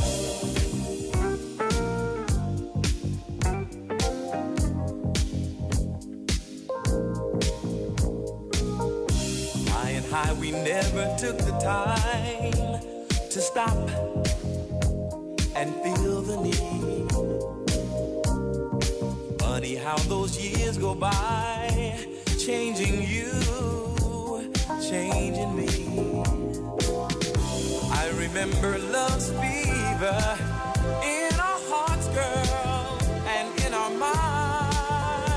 High 9.68 9.90
and 9.90 10.06
high, 10.06 10.32
we 10.40 10.52
never 10.52 11.14
took 11.20 11.36
the 11.36 11.52
time 11.60 12.80
to 13.28 13.40
stop 13.42 13.76
and 15.54 15.74
feel 15.82 16.22
the 16.22 16.36
need. 16.40 17.12
Funny 19.40 19.74
how 19.76 19.98
those 20.08 20.38
years 20.38 20.78
go 20.78 20.94
by, 20.94 22.06
changing 22.46 23.02
you, 23.04 23.30
changing 24.80 25.54
me. 25.54 25.68
I 27.92 28.10
remember 28.16 28.78
love's 28.90 29.28
fever 29.30 30.38
in 31.04 31.32
our 31.38 31.60
hearts, 31.70 32.08
girl, 32.08 32.98
and 33.28 33.48
in 33.64 33.72
our 33.72 33.90
minds. 33.90 35.30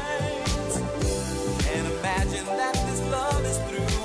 Can't 1.64 1.88
imagine 2.00 2.46
that 2.46 2.74
this 2.74 3.02
love 3.12 3.46
is 3.46 3.60
through. 3.70 4.02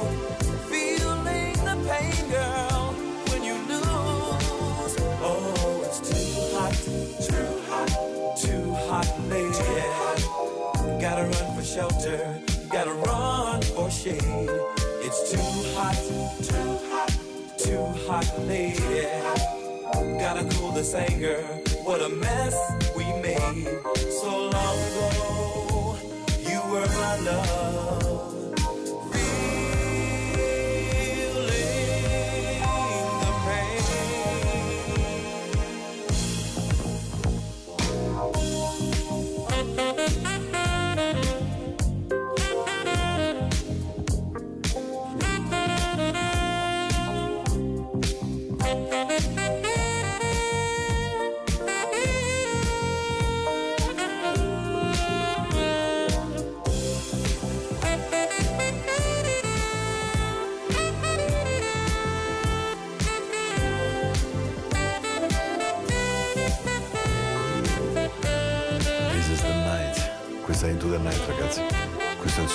Feeling 0.68 1.54
the 1.64 1.76
pain, 1.88 2.28
girl, 2.28 2.92
when 3.30 3.42
you 3.42 3.54
lose. 3.66 4.94
Oh, 5.22 5.82
it's 5.86 6.00
too 6.00 6.42
hot, 6.52 6.74
too 7.30 7.48
hot, 7.70 7.90
too 8.36 8.74
hot, 8.90 9.08
lady. 9.30 9.80
Gotta 11.00 11.22
run 11.22 11.56
for 11.56 11.62
shelter, 11.64 12.39
gotta 12.72 12.92
run 12.92 13.60
for 13.62 13.90
shade. 13.90 14.20
It's 15.02 15.32
too 15.32 15.38
hot, 15.74 15.96
too 16.42 16.78
hot, 16.90 17.10
too 17.58 17.84
hot, 18.06 18.46
lady. 18.46 19.08
Gotta 20.20 20.44
cool 20.54 20.70
this 20.70 20.94
anger. 20.94 21.42
What 21.82 22.00
a 22.00 22.08
mess 22.08 22.54
we 22.96 23.04
made 23.20 23.66
so 24.22 24.50
long 24.50 24.78
ago. 24.88 25.96
You 26.48 26.60
were 26.70 26.86
my 26.86 27.16
love. 27.20 27.89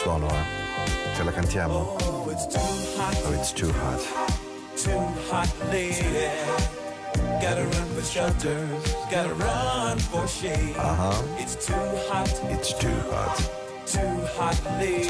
Suono, 0.06 0.28
eh. 0.30 1.16
Ce 1.16 1.24
la 1.24 1.32
cantiamo? 1.32 1.95
Oh, 2.03 2.30
it's 2.30 2.45
too 2.45 2.60
hot, 2.95 3.16
Oh, 3.26 3.34
it's 3.34 3.51
too 3.51 3.72
hot. 3.72 3.99
too 4.78 4.99
hot, 5.32 5.49
lady. 5.72 6.30
Gotta 7.41 7.64
run 7.64 7.88
for 7.95 8.03
shelter, 8.03 8.68
gotta 9.10 9.34
run 9.34 9.97
for 9.97 10.28
shade. 10.28 10.76
Uh-huh. 10.78 11.24
It's 11.39 11.56
too 11.66 11.74
hot, 12.08 12.30
It's 12.51 12.72
too 12.78 12.93
hot. 13.10 13.36
too 13.88 14.28
hot, 14.38 14.62
lady. 14.80 15.10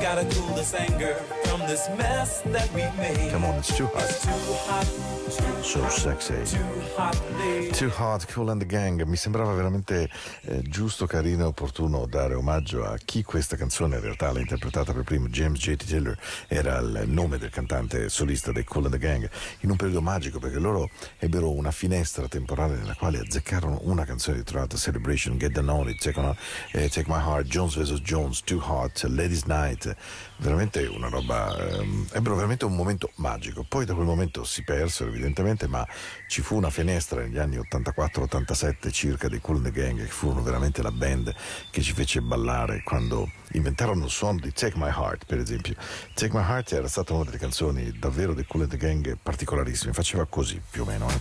Gotta 0.00 0.24
cool 0.30 0.54
this 0.54 0.74
anger 0.74 1.14
from 1.44 1.60
this 1.66 1.88
mess 1.96 2.40
that 2.52 2.68
we 2.72 2.82
made. 2.98 3.30
Come 3.32 3.44
on, 3.44 3.56
it's 3.58 3.76
too 3.76 3.86
hot. 3.86 4.04
It's 4.04 4.22
too 4.22 4.30
hot, 4.66 4.86
too 4.86 5.62
So 5.62 5.88
sexy. 5.88 6.34
too 6.44 6.62
hot, 6.96 7.16
lady. 7.38 7.70
Too 7.72 7.90
Hot, 7.90 8.24
Cool 8.28 8.50
and 8.50 8.60
the 8.60 8.66
Gang. 8.66 9.02
Mi 9.02 9.16
sembrava 9.16 9.52
veramente 9.52 10.08
eh, 10.42 10.62
giusto, 10.62 11.06
carino 11.06 11.44
e 11.44 11.46
opportuno 11.48 12.06
dare 12.06 12.34
omaggio 12.34 12.84
a 12.84 12.96
chi 13.04 13.22
questa 13.24 13.56
canzone 13.56 13.96
in 13.96 14.02
realtà 14.02 14.32
l'ha 14.32 14.38
interpretata 14.40 14.92
per 14.92 15.02
primo. 15.02 15.28
James 15.28 15.58
J.T. 15.58 15.84
Taylor 15.84 16.16
era 16.46 16.78
il 16.78 17.04
nome 17.06 17.36
del 17.38 17.50
cantante 17.50 18.08
solista 18.08 18.52
dei 18.52 18.64
Cool 18.64 18.84
and 18.84 18.92
the 18.94 18.98
Gang. 18.98 19.28
In 19.60 19.70
un 19.70 19.76
periodo 19.76 20.00
magico 20.00 20.38
perché 20.38 20.58
loro 20.58 20.88
ebbero 21.18 21.50
una 21.50 21.72
finestra 21.72 22.26
temporale 22.28 22.76
nella 22.76 22.94
quale 22.94 23.18
azzeccarono 23.18 23.80
una 23.82 24.04
canzone 24.04 24.38
ritrovata: 24.38 24.76
Celebration, 24.76 25.36
Get 25.36 25.52
Down 25.52 25.68
On 25.68 25.88
It, 25.88 26.00
Take, 26.00 26.18
on, 26.20 26.34
eh, 26.72 26.88
Take 26.88 27.10
My 27.10 27.20
Heart, 27.20 27.46
Jones 27.46 27.76
vs. 27.76 28.00
Jones, 28.00 28.42
Too 28.42 28.60
Hot, 28.64 29.02
Ladies 29.08 29.42
Night. 29.44 29.87
Veramente 30.38 30.86
una 30.86 31.08
roba. 31.08 31.56
ehm, 31.56 32.08
ebbero 32.12 32.34
veramente 32.34 32.64
un 32.64 32.74
momento 32.74 33.10
magico. 33.16 33.64
Poi 33.68 33.84
da 33.84 33.94
quel 33.94 34.06
momento 34.06 34.44
si 34.44 34.62
persero, 34.62 35.10
evidentemente, 35.10 35.66
ma 35.66 35.86
ci 36.28 36.42
fu 36.42 36.56
una 36.56 36.70
finestra 36.70 37.20
negli 37.20 37.38
anni 37.38 37.56
84-87 37.58 38.90
circa 38.90 39.28
dei 39.28 39.40
Cool 39.40 39.56
and 39.56 39.64
the 39.64 39.72
Gang, 39.72 39.98
che 39.98 40.06
furono 40.06 40.42
veramente 40.42 40.82
la 40.82 40.90
band 40.92 41.34
che 41.70 41.82
ci 41.82 41.92
fece 41.92 42.20
ballare 42.20 42.82
quando 42.84 43.30
inventarono 43.52 44.04
il 44.04 44.10
suono 44.10 44.38
di 44.40 44.52
Take 44.52 44.76
My 44.76 44.88
Heart, 44.90 45.24
per 45.26 45.38
esempio. 45.38 45.74
Take 46.14 46.36
My 46.36 46.42
Heart 46.42 46.72
era 46.72 46.88
stata 46.88 47.12
una 47.14 47.24
delle 47.24 47.38
canzoni 47.38 47.96
davvero 47.98 48.34
dei 48.34 48.44
Cool 48.46 48.62
and 48.62 48.70
the 48.70 48.76
Gang 48.76 49.16
particolarissime, 49.22 49.92
faceva 49.92 50.26
così 50.26 50.60
più 50.70 50.82
o 50.82 50.84
meno. 50.84 51.08
Eh. 51.08 51.20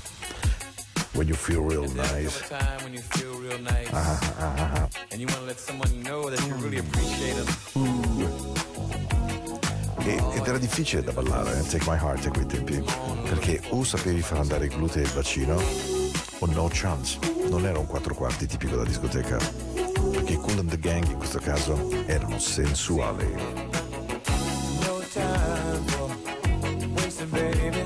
When 1.13 1.27
you 1.27 1.35
feel 1.35 1.61
real 1.61 1.87
nice. 1.93 2.39
There's 2.39 2.51
a 2.51 2.57
time 2.57 2.83
when 2.83 2.93
you 2.93 3.01
feel 3.01 3.39
real 3.41 3.59
nice. 3.59 3.89
Ah, 3.91 4.19
ah, 4.21 4.53
ah, 4.57 4.71
ah. 4.75 4.89
And 5.11 5.19
you 5.19 5.25
want 5.27 5.39
to 5.39 5.45
let 5.47 5.59
someone 5.59 6.01
know 6.03 6.29
that 6.29 6.39
you 6.45 6.53
really 6.55 6.77
appreciate 6.77 7.33
them. 7.33 8.56
E- 9.99 10.23
ed 10.33 10.45
era 10.47 10.57
difficile 10.57 11.03
da 11.03 11.11
ballare, 11.11 11.57
eh, 11.59 11.63
Take 11.63 11.89
My 11.89 11.97
Heart 11.97 12.27
a 12.27 12.29
quei 12.31 12.45
tempi, 12.45 12.83
perché 13.23 13.61
o 13.69 13.83
sapevi 13.83 14.21
far 14.21 14.39
andare 14.39 14.65
i 14.65 14.69
glutei 14.69 15.03
e 15.03 15.05
il 15.05 15.11
bacino, 15.13 15.55
o 16.39 16.45
no 16.45 16.69
chance. 16.71 17.19
Non 17.49 17.65
era 17.65 17.79
un 17.79 17.87
quattro 17.87 18.13
quarti 18.13 18.45
tipico 18.45 18.75
da 18.75 18.83
discoteca, 18.83 19.37
perché 20.11 20.33
i 20.33 20.37
Cool 20.37 20.59
and 20.59 20.69
the 20.69 20.79
Gang 20.79 21.05
in 21.09 21.17
questo 21.17 21.39
caso 21.39 21.89
erano 22.05 22.39
sensuali. 22.39 23.33
No 24.81 25.01
time 25.11 25.83
for 25.87 26.15
wasting, 26.95 27.29
baby. 27.29 27.83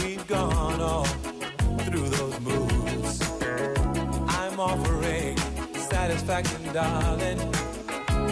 We've 0.00 0.24
gone 0.26 0.80
all 0.80 1.06
through 1.84 2.08
those 2.10 2.38
moves. 2.40 3.18
I'm 4.28 4.58
offering 4.58 5.36
satisfaction, 5.90 6.60
darling. 6.72 7.67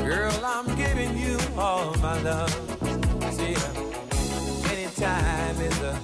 Girl, 0.04 0.32
I'm 0.44 0.66
giving 0.76 1.16
you 1.18 1.38
all 1.56 1.94
my 1.98 2.20
love. 2.22 2.50
See, 3.32 3.56
anytime 4.72 5.60
is 5.60 5.78
the 5.78 5.98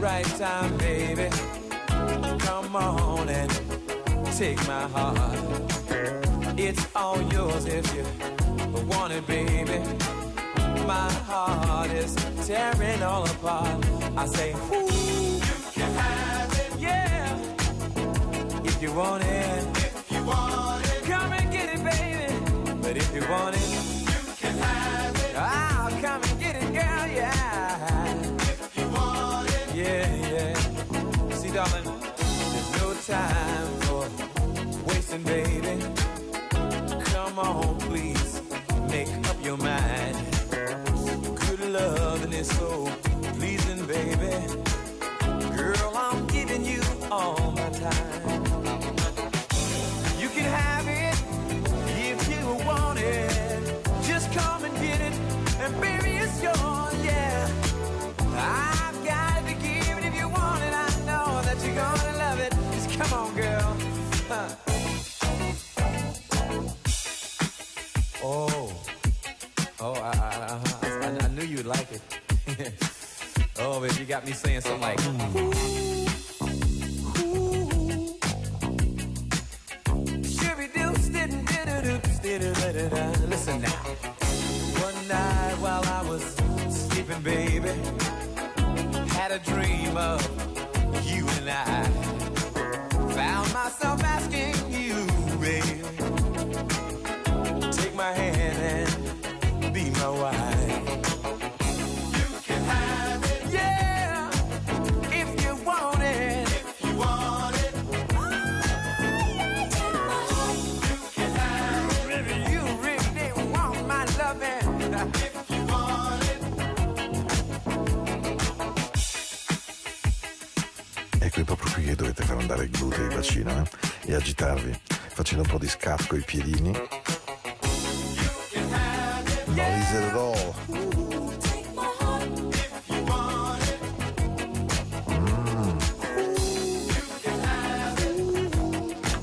right 0.00 0.24
time, 0.38 0.76
baby. 0.78 1.28
Come 2.40 2.76
on 2.76 3.28
and 3.28 3.50
take 4.36 4.58
my 4.66 4.86
heart. 4.88 5.38
It's 6.58 6.86
all 6.94 7.20
yours 7.32 7.66
if 7.66 7.94
you 7.94 8.04
want 8.86 9.12
it, 9.12 9.26
baby. 9.26 9.78
My 10.86 11.10
heart 11.28 11.90
is 11.90 12.14
tearing 12.46 13.02
all 13.02 13.24
apart. 13.24 13.84
I 14.16 14.26
say, 14.26 14.52
Ooh, 14.52 15.36
you 15.48 15.56
can 15.72 15.92
have 15.94 16.52
it, 16.64 16.72
yeah. 16.78 17.38
If 18.64 18.82
you 18.82 18.92
want 18.92 19.24
it, 19.24 19.39
got 74.20 74.26
me 74.26 74.32
saying 74.34 74.60
something 74.60 74.82
like, 74.82 74.99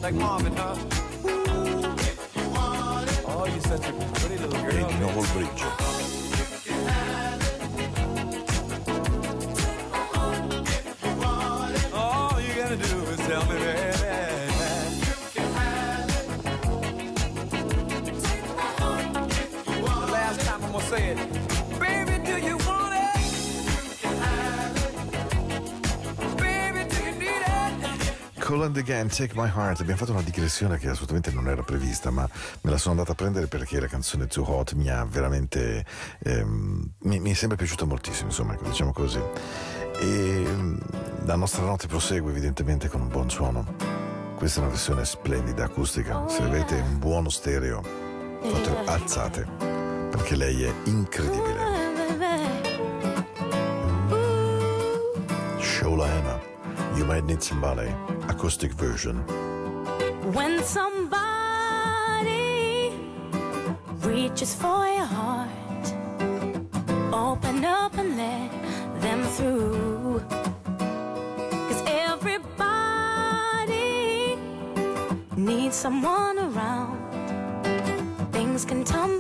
like 0.08 0.16
Marvin, 0.16 0.56
huh? 0.56 0.87
Can't 28.98 29.16
Take 29.16 29.36
My 29.36 29.48
Heart. 29.48 29.82
Abbiamo 29.82 30.00
fatto 30.00 30.12
una 30.12 30.24
digressione 30.24 30.80
che 30.80 30.90
assolutamente 30.90 31.30
non 31.30 31.48
era 31.48 31.62
prevista, 31.62 32.10
ma 32.10 32.28
me 32.62 32.72
la 32.72 32.80
sono 32.80 32.94
andata 32.94 33.12
a 33.12 33.16
prendere 33.16 33.46
perché 33.46 33.80
la 33.80 33.86
canzone 33.86 34.26
Too 34.26 34.44
Hot 34.50 34.74
mi 34.74 34.90
ha 34.90 35.06
veramente. 35.06 35.86
Ehm, 36.24 36.94
mi, 37.02 37.20
mi, 37.20 37.30
è 37.30 37.34
sempre 37.36 37.58
piaciuta 37.58 37.86
moltissimo, 37.86 38.30
insomma, 38.30 38.54
ecco, 38.54 38.64
diciamo 38.68 38.92
così. 38.94 39.22
E 40.00 40.04
mm, 40.04 40.78
la 41.26 41.36
nostra 41.36 41.64
notte 41.64 41.86
prosegue 41.86 42.32
evidentemente 42.32 42.88
con 42.90 43.02
un 43.02 43.10
buon 43.10 43.30
suono. 43.30 43.76
Questa 44.36 44.62
è 44.62 44.64
una 44.64 44.72
versione 44.72 45.06
splendida, 45.06 45.66
acustica. 45.66 46.18
Oh, 46.18 46.28
Se 46.28 46.42
avete 46.42 46.74
un 46.74 46.98
buono 46.98 47.30
stereo, 47.30 47.84
fate 48.42 48.78
alzate, 48.86 49.48
perché 50.10 50.36
lei 50.36 50.64
è 50.64 50.74
incredibile. 50.86 51.67
Need 57.28 57.44
Somebody, 57.44 57.94
acoustic 58.30 58.72
version. 58.72 59.18
When 60.32 60.64
somebody 60.64 61.12
reaches 64.00 64.56
for 64.56 64.88
your 64.88 65.04
heart, 65.04 65.50
open 67.12 67.66
up 67.66 67.98
and 67.98 68.16
let 68.16 68.50
them 69.02 69.24
through. 69.36 70.24
Cause 71.68 71.84
everybody 71.86 72.38
needs 75.36 75.76
someone 75.76 76.40
around. 76.40 76.98
Things 78.32 78.64
can 78.64 78.86
tumble. 78.86 79.17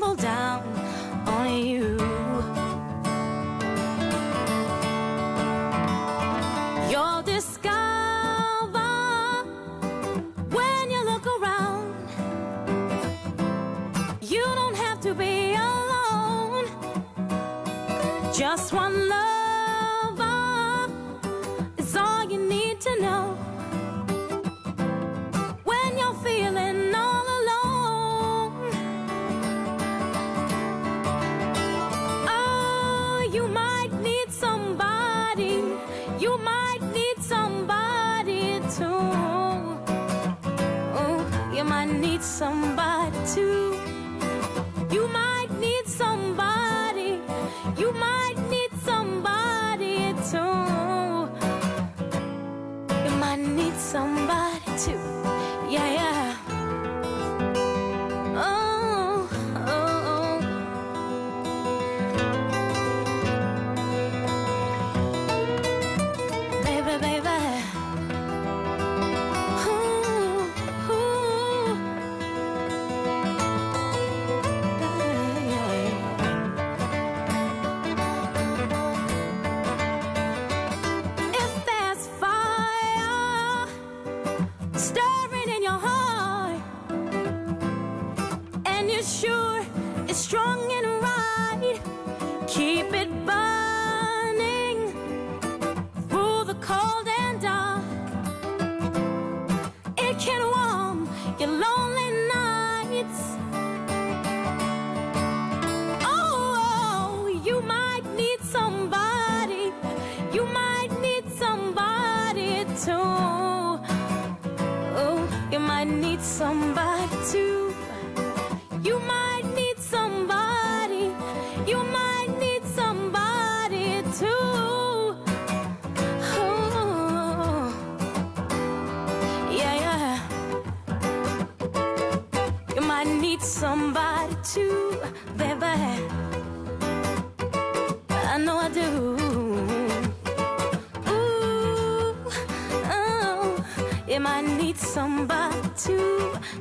I 144.29 144.41
need 144.41 144.77
somebody 144.77 145.69
to 145.85 145.97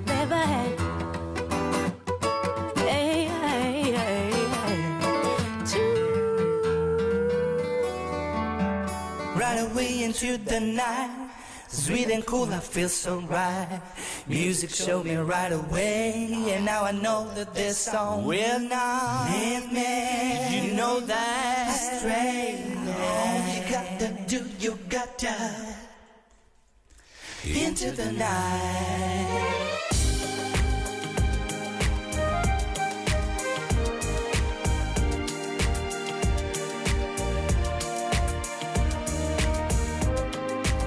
never 0.07 0.35
a 0.35 0.77
To 5.73 5.85
right 9.37 9.61
away 9.69 10.05
into 10.05 10.39
the 10.39 10.61
night, 10.61 11.31
sweet 11.69 12.09
and 12.11 12.25
cool, 12.25 12.49
I 12.55 12.61
feel 12.61 12.89
so 12.89 13.21
right. 13.23 13.81
Music 14.29 14.71
showed 14.71 15.05
me 15.07 15.17
right 15.17 15.53
away, 15.53 16.29
and 16.55 16.64
now 16.64 16.85
I 16.85 16.93
know 16.93 17.29
that 17.35 17.53
this 17.53 17.79
song 17.79 18.25
will 18.25 18.61
not 18.61 19.29
leave 19.31 19.73
me. 19.73 20.69
You 20.69 20.75
know 20.75 21.01
that 21.01 21.69
straight. 21.75 22.62
All 23.09 23.39
you 23.55 23.62
gotta 23.71 24.09
do, 24.29 24.41
you 24.61 24.79
gotta 24.89 25.86
into 27.47 27.90
the 27.92 28.12
night. 28.12 29.53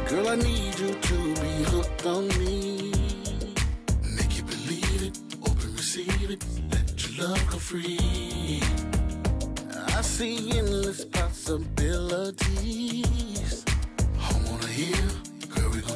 Girl, 0.07 0.27
I 0.27 0.35
need 0.35 0.77
you 0.79 0.93
to 0.93 1.17
be 1.41 1.63
hooked 1.71 2.05
on 2.05 2.27
me. 2.39 2.91
Make 4.15 4.37
you 4.37 4.43
believe 4.43 5.03
it, 5.03 5.19
open, 5.43 5.73
receive 5.75 6.29
it, 6.31 6.43
let 6.71 7.07
your 7.07 7.27
love 7.27 7.41
go 7.51 7.57
free. 7.57 8.61
I 9.95 10.01
see 10.01 10.57
endless 10.57 11.05
possibilities. 11.05 13.65
I 14.19 14.33
wanna 14.47 14.67
hear, 14.67 15.07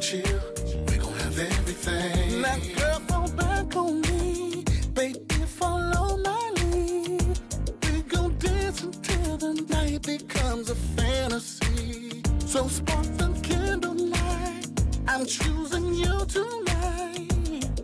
chill, 0.04 0.40
we 0.86 0.96
gon' 0.98 1.14
have 1.14 1.38
everything. 1.38 2.42
Now, 2.42 2.58
girl, 2.76 3.00
fall 3.08 3.30
back 3.30 3.74
on 3.74 4.02
me, 4.02 4.62
baby, 4.92 5.18
follow 5.46 6.18
my 6.18 6.50
lead. 6.56 7.38
We 7.84 8.02
gon' 8.02 8.36
dance 8.38 8.82
until 8.82 9.38
the 9.38 9.54
night 9.72 10.02
becomes 10.02 10.68
a 10.68 10.74
fantasy. 10.74 12.22
So 12.44 12.68
spark 12.68 13.06
the 13.16 13.28
candlelight. 13.42 14.66
I'm 15.08 15.24
choosing 15.24 15.94
you 15.94 16.14
tonight. 16.26 17.80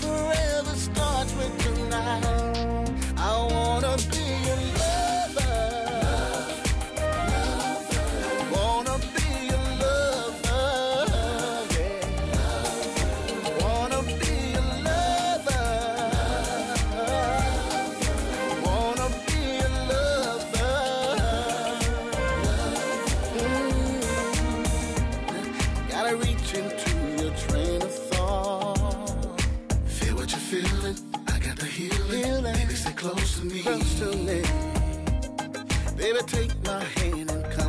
Forever 0.00 0.74
starts 0.86 1.32
with 1.34 1.54
tonight. 1.64 2.92
I 3.16 3.32
wanna 3.54 3.96
be 4.12 4.24
your 4.46 4.77
close 32.98 33.38
to 33.38 33.46
me. 33.46 33.62
Close 33.62 33.98
to 34.00 34.06
me. 34.16 34.42
Baby, 35.96 36.18
take 36.26 36.52
my 36.64 36.82
hand 36.82 37.30
and 37.30 37.44
come 37.52 37.67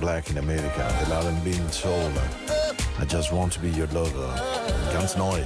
black 0.00 0.30
in 0.30 0.38
America, 0.38 0.88
dell'R&B 1.08 1.50
in 1.50 1.70
soul. 1.70 2.10
I 2.98 3.04
just 3.04 3.32
want 3.32 3.52
to 3.52 3.60
be 3.60 3.70
your 3.70 3.86
lover. 3.88 4.34
Ganz 4.92 5.14
neu. 5.16 5.44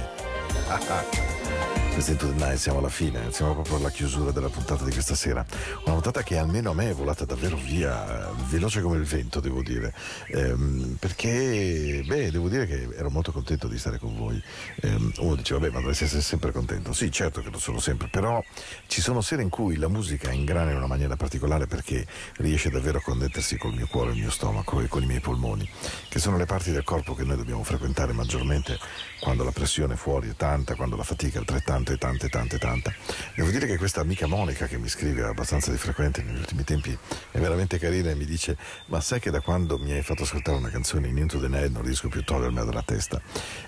Night, 1.97 2.57
siamo 2.57 2.79
alla 2.79 2.89
fine, 2.89 3.31
siamo 3.31 3.53
proprio 3.53 3.77
alla 3.77 3.89
chiusura 3.89 4.31
della 4.31 4.49
puntata 4.49 4.83
di 4.83 4.91
questa 4.91 5.15
sera. 5.15 5.45
Una 5.85 5.93
puntata 5.93 6.23
che 6.23 6.37
almeno 6.37 6.71
a 6.71 6.73
me 6.73 6.89
è 6.89 6.93
volata 6.93 7.23
davvero 7.23 7.55
via, 7.55 8.29
veloce 8.49 8.81
come 8.81 8.97
il 8.97 9.05
vento, 9.05 9.39
devo 9.39 9.63
dire. 9.63 9.93
Ehm, 10.27 10.97
perché, 10.99 12.03
beh, 12.05 12.31
devo 12.31 12.49
dire 12.49 12.67
che 12.67 12.89
ero 12.97 13.09
molto 13.09 13.31
contento 13.31 13.69
di 13.69 13.77
stare 13.77 13.97
con 13.97 14.13
voi. 14.17 14.43
Ehm, 14.81 15.13
uno 15.19 15.35
dice, 15.35 15.53
vabbè, 15.53 15.69
ma 15.69 15.79
dovresti 15.79 16.03
essere 16.03 16.21
sempre 16.21 16.51
contento. 16.51 16.91
Sì, 16.91 17.09
certo 17.11 17.41
che 17.41 17.49
lo 17.49 17.59
sono 17.59 17.79
sempre, 17.79 18.09
però 18.09 18.43
ci 18.87 18.99
sono 18.99 19.21
sere 19.21 19.41
in 19.41 19.49
cui 19.49 19.77
la 19.77 19.87
musica 19.87 20.31
ingrana 20.31 20.71
in 20.71 20.77
una 20.77 20.87
maniera 20.87 21.15
particolare 21.15 21.65
perché 21.65 22.05
riesce 22.39 22.69
davvero 22.69 22.97
a 22.97 23.01
connettersi 23.01 23.55
col 23.57 23.73
mio 23.73 23.87
cuore, 23.87 24.11
il 24.11 24.17
mio 24.17 24.31
stomaco 24.31 24.81
e 24.81 24.87
con 24.89 25.01
i 25.01 25.05
miei 25.05 25.21
polmoni, 25.21 25.67
che 26.09 26.19
sono 26.19 26.35
le 26.35 26.45
parti 26.45 26.71
del 26.71 26.83
corpo 26.83 27.15
che 27.15 27.23
noi 27.23 27.37
dobbiamo 27.37 27.63
frequentare 27.63 28.11
maggiormente 28.11 28.77
quando 29.21 29.45
la 29.45 29.51
pressione 29.51 29.95
fuori 29.95 30.29
è 30.29 30.35
tanta, 30.35 30.75
quando 30.75 30.97
la 30.97 31.03
fatica 31.03 31.37
è 31.37 31.39
altrettanta 31.39 31.84
e 31.93 31.97
tanta 31.97 32.25
e 32.25 32.29
tanta 32.29 32.55
e 32.55 32.59
tanta. 32.59 32.93
Devo 33.35 33.49
dire 33.49 33.67
che 33.67 33.77
questa 33.77 34.01
amica 34.01 34.27
Monica 34.27 34.67
che 34.67 34.77
mi 34.77 34.87
scrive 34.87 35.23
abbastanza 35.23 35.71
di 35.71 35.77
frequente 35.77 36.21
negli 36.21 36.37
ultimi 36.37 36.63
tempi 36.63 36.97
è 37.31 37.39
veramente 37.39 37.77
carina 37.79 38.09
e 38.09 38.15
mi 38.15 38.25
dice 38.25 38.57
ma 38.87 39.01
sai 39.01 39.19
che 39.19 39.31
da 39.31 39.41
quando 39.41 39.77
mi 39.77 39.91
hai 39.91 40.01
fatto 40.01 40.23
ascoltare 40.23 40.57
una 40.57 40.69
canzone 40.69 41.07
in 41.07 41.17
Into 41.17 41.39
the 41.39 41.47
Night 41.47 41.71
non 41.71 41.83
riesco 41.83 42.07
più 42.07 42.21
a 42.21 42.23
togliermela 42.23 42.65
dalla 42.65 42.83
testa? 42.83 43.21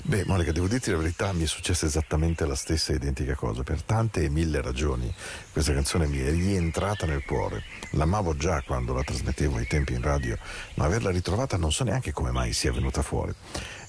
Beh 0.03 0.23
Monica 0.25 0.51
devo 0.51 0.67
dirti 0.67 0.91
la 0.91 0.97
verità 0.97 1.31
mi 1.33 1.43
è 1.43 1.47
successa 1.47 1.85
esattamente 1.85 2.45
la 2.45 2.55
stessa 2.55 2.93
identica 2.93 3.35
cosa 3.35 3.63
per 3.63 3.81
tante 3.81 4.23
e 4.23 4.29
mille 4.29 4.61
ragioni 4.61 5.13
questa 5.51 5.73
canzone 5.73 6.07
mi 6.07 6.19
è 6.19 6.29
rientrata 6.29 7.05
nel 7.05 7.23
cuore 7.25 7.63
l'amavo 7.91 8.35
già 8.35 8.61
quando 8.61 8.93
la 8.93 9.03
trasmettevo 9.03 9.57
ai 9.57 9.67
tempi 9.67 9.93
in 9.93 10.01
radio 10.01 10.37
ma 10.75 10.85
averla 10.85 11.09
ritrovata 11.09 11.57
non 11.57 11.71
so 11.71 11.83
neanche 11.83 12.11
come 12.11 12.31
mai 12.31 12.53
sia 12.53 12.71
venuta 12.71 13.01
fuori 13.01 13.33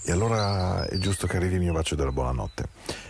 e 0.09 0.13
allora 0.13 0.89
è 0.89 0.97
giusto 0.97 1.27
che 1.27 1.37
arrivi 1.37 1.57
il 1.57 1.61
mio 1.61 1.75
bacio 1.75 1.95
della 1.95 2.11
buonanotte. 2.11 2.65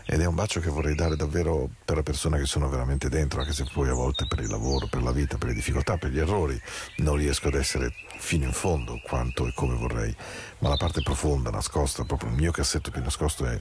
Ed 0.05 0.21
è 0.21 0.25
un 0.25 0.35
bacio 0.35 0.59
che 0.59 0.69
vorrei 0.69 0.97
dare 0.97 1.15
davvero 1.15 1.71
per 1.85 1.95
le 1.95 2.03
persone 2.03 2.41
che 2.41 2.45
sono 2.45 2.69
veramente 2.69 3.09
dentro, 3.09 3.41
anche 3.41 3.53
se 3.53 3.65
poi 3.73 3.89
a 3.89 3.93
volte 3.93 4.27
per 4.27 4.41
il 4.41 4.49
lavoro, 4.49 4.89
per 4.89 5.03
la 5.03 5.13
vita, 5.13 5.39
per 5.39 5.49
le 5.49 5.55
difficoltà, 5.55 5.97
per 5.97 6.11
gli 6.11 6.19
errori, 6.19 6.61
non 6.97 7.15
riesco 7.15 7.47
ad 7.47 7.55
essere 7.55 7.93
fino 8.19 8.47
in 8.47 8.53
fondo 8.53 9.01
quanto 9.05 9.47
e 9.47 9.53
come 9.55 9.77
vorrei. 9.77 10.13
Ma 10.59 10.71
la 10.71 10.77
parte 10.77 11.01
profonda, 11.01 11.51
nascosta, 11.51 12.03
proprio 12.03 12.31
il 12.31 12.37
mio 12.37 12.51
cassetto 12.51 12.91
più 12.91 13.01
nascosto 13.01 13.47
è 13.47 13.61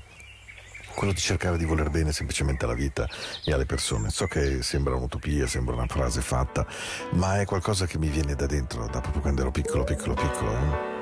quello 0.95 1.13
di 1.13 1.19
cercare 1.19 1.59
di 1.59 1.65
voler 1.65 1.91
bene 1.91 2.11
semplicemente 2.11 2.65
alla 2.65 2.73
vita 2.73 3.07
e 3.45 3.53
alle 3.53 3.67
persone. 3.67 4.09
So 4.09 4.25
che 4.25 4.63
sembra 4.63 4.95
un'utopia, 4.95 5.45
sembra 5.45 5.75
una 5.75 5.85
frase 5.85 6.21
fatta, 6.21 6.65
ma 7.11 7.39
è 7.39 7.45
qualcosa 7.45 7.85
che 7.85 7.99
mi 7.99 8.07
viene 8.07 8.33
da 8.33 8.47
dentro, 8.47 8.87
da 8.87 8.99
proprio 8.99 9.21
quando 9.21 9.41
ero 9.41 9.51
piccolo, 9.51 9.83
piccolo, 9.83 10.15
piccolo. 10.15 10.51
eh. 10.53 10.96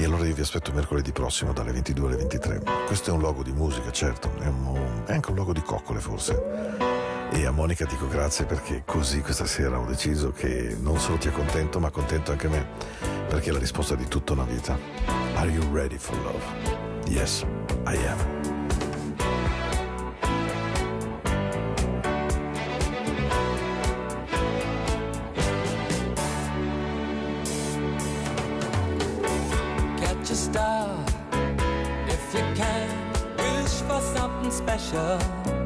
E 0.00 0.04
allora 0.04 0.26
io 0.26 0.34
vi 0.34 0.40
aspetto 0.40 0.72
mercoledì 0.72 1.12
prossimo 1.12 1.52
dalle 1.52 1.72
22 1.72 2.06
alle 2.06 2.16
23. 2.16 2.62
Questo 2.86 3.10
è 3.10 3.12
un 3.12 3.20
logo 3.20 3.42
di 3.42 3.52
musica, 3.52 3.90
certo, 3.90 4.32
è, 4.40 4.46
un, 4.46 5.02
è 5.04 5.12
anche 5.12 5.28
un 5.28 5.36
logo 5.36 5.52
di 5.52 5.60
coccole 5.60 6.00
forse. 6.00 7.28
E 7.30 7.44
a 7.44 7.50
Monica 7.50 7.84
dico 7.84 8.08
grazie 8.08 8.46
perché 8.46 8.82
così 8.86 9.20
questa 9.20 9.44
sera 9.44 9.78
ho 9.78 9.84
deciso 9.84 10.32
che 10.32 10.74
non 10.80 10.98
solo 10.98 11.18
ti 11.18 11.28
accontento, 11.28 11.80
ma 11.80 11.88
accontento 11.88 12.30
anche 12.30 12.48
me, 12.48 12.66
perché 13.28 13.50
è 13.50 13.52
la 13.52 13.58
risposta 13.58 13.94
di 13.94 14.08
tutta 14.08 14.32
una 14.32 14.44
vita. 14.44 14.78
Are 15.34 15.50
you 15.50 15.70
ready 15.70 15.98
for 15.98 16.16
love? 16.22 16.42
Yes, 17.04 17.44
I 17.86 17.96
am. 18.06 18.59
a 30.30 30.34
star 30.34 31.04
if 32.06 32.34
you 32.34 32.40
can. 32.54 32.88
Wish 33.36 33.82
for 33.82 34.00
something 34.00 34.50
special. 34.52 35.59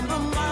compromise. 0.00 0.49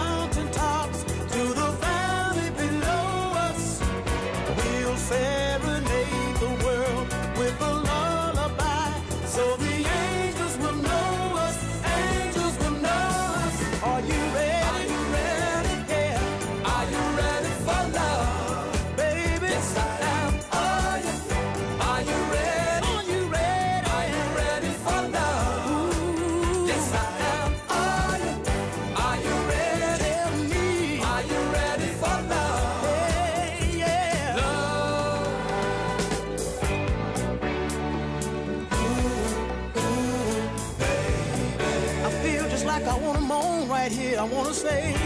say 44.69 44.98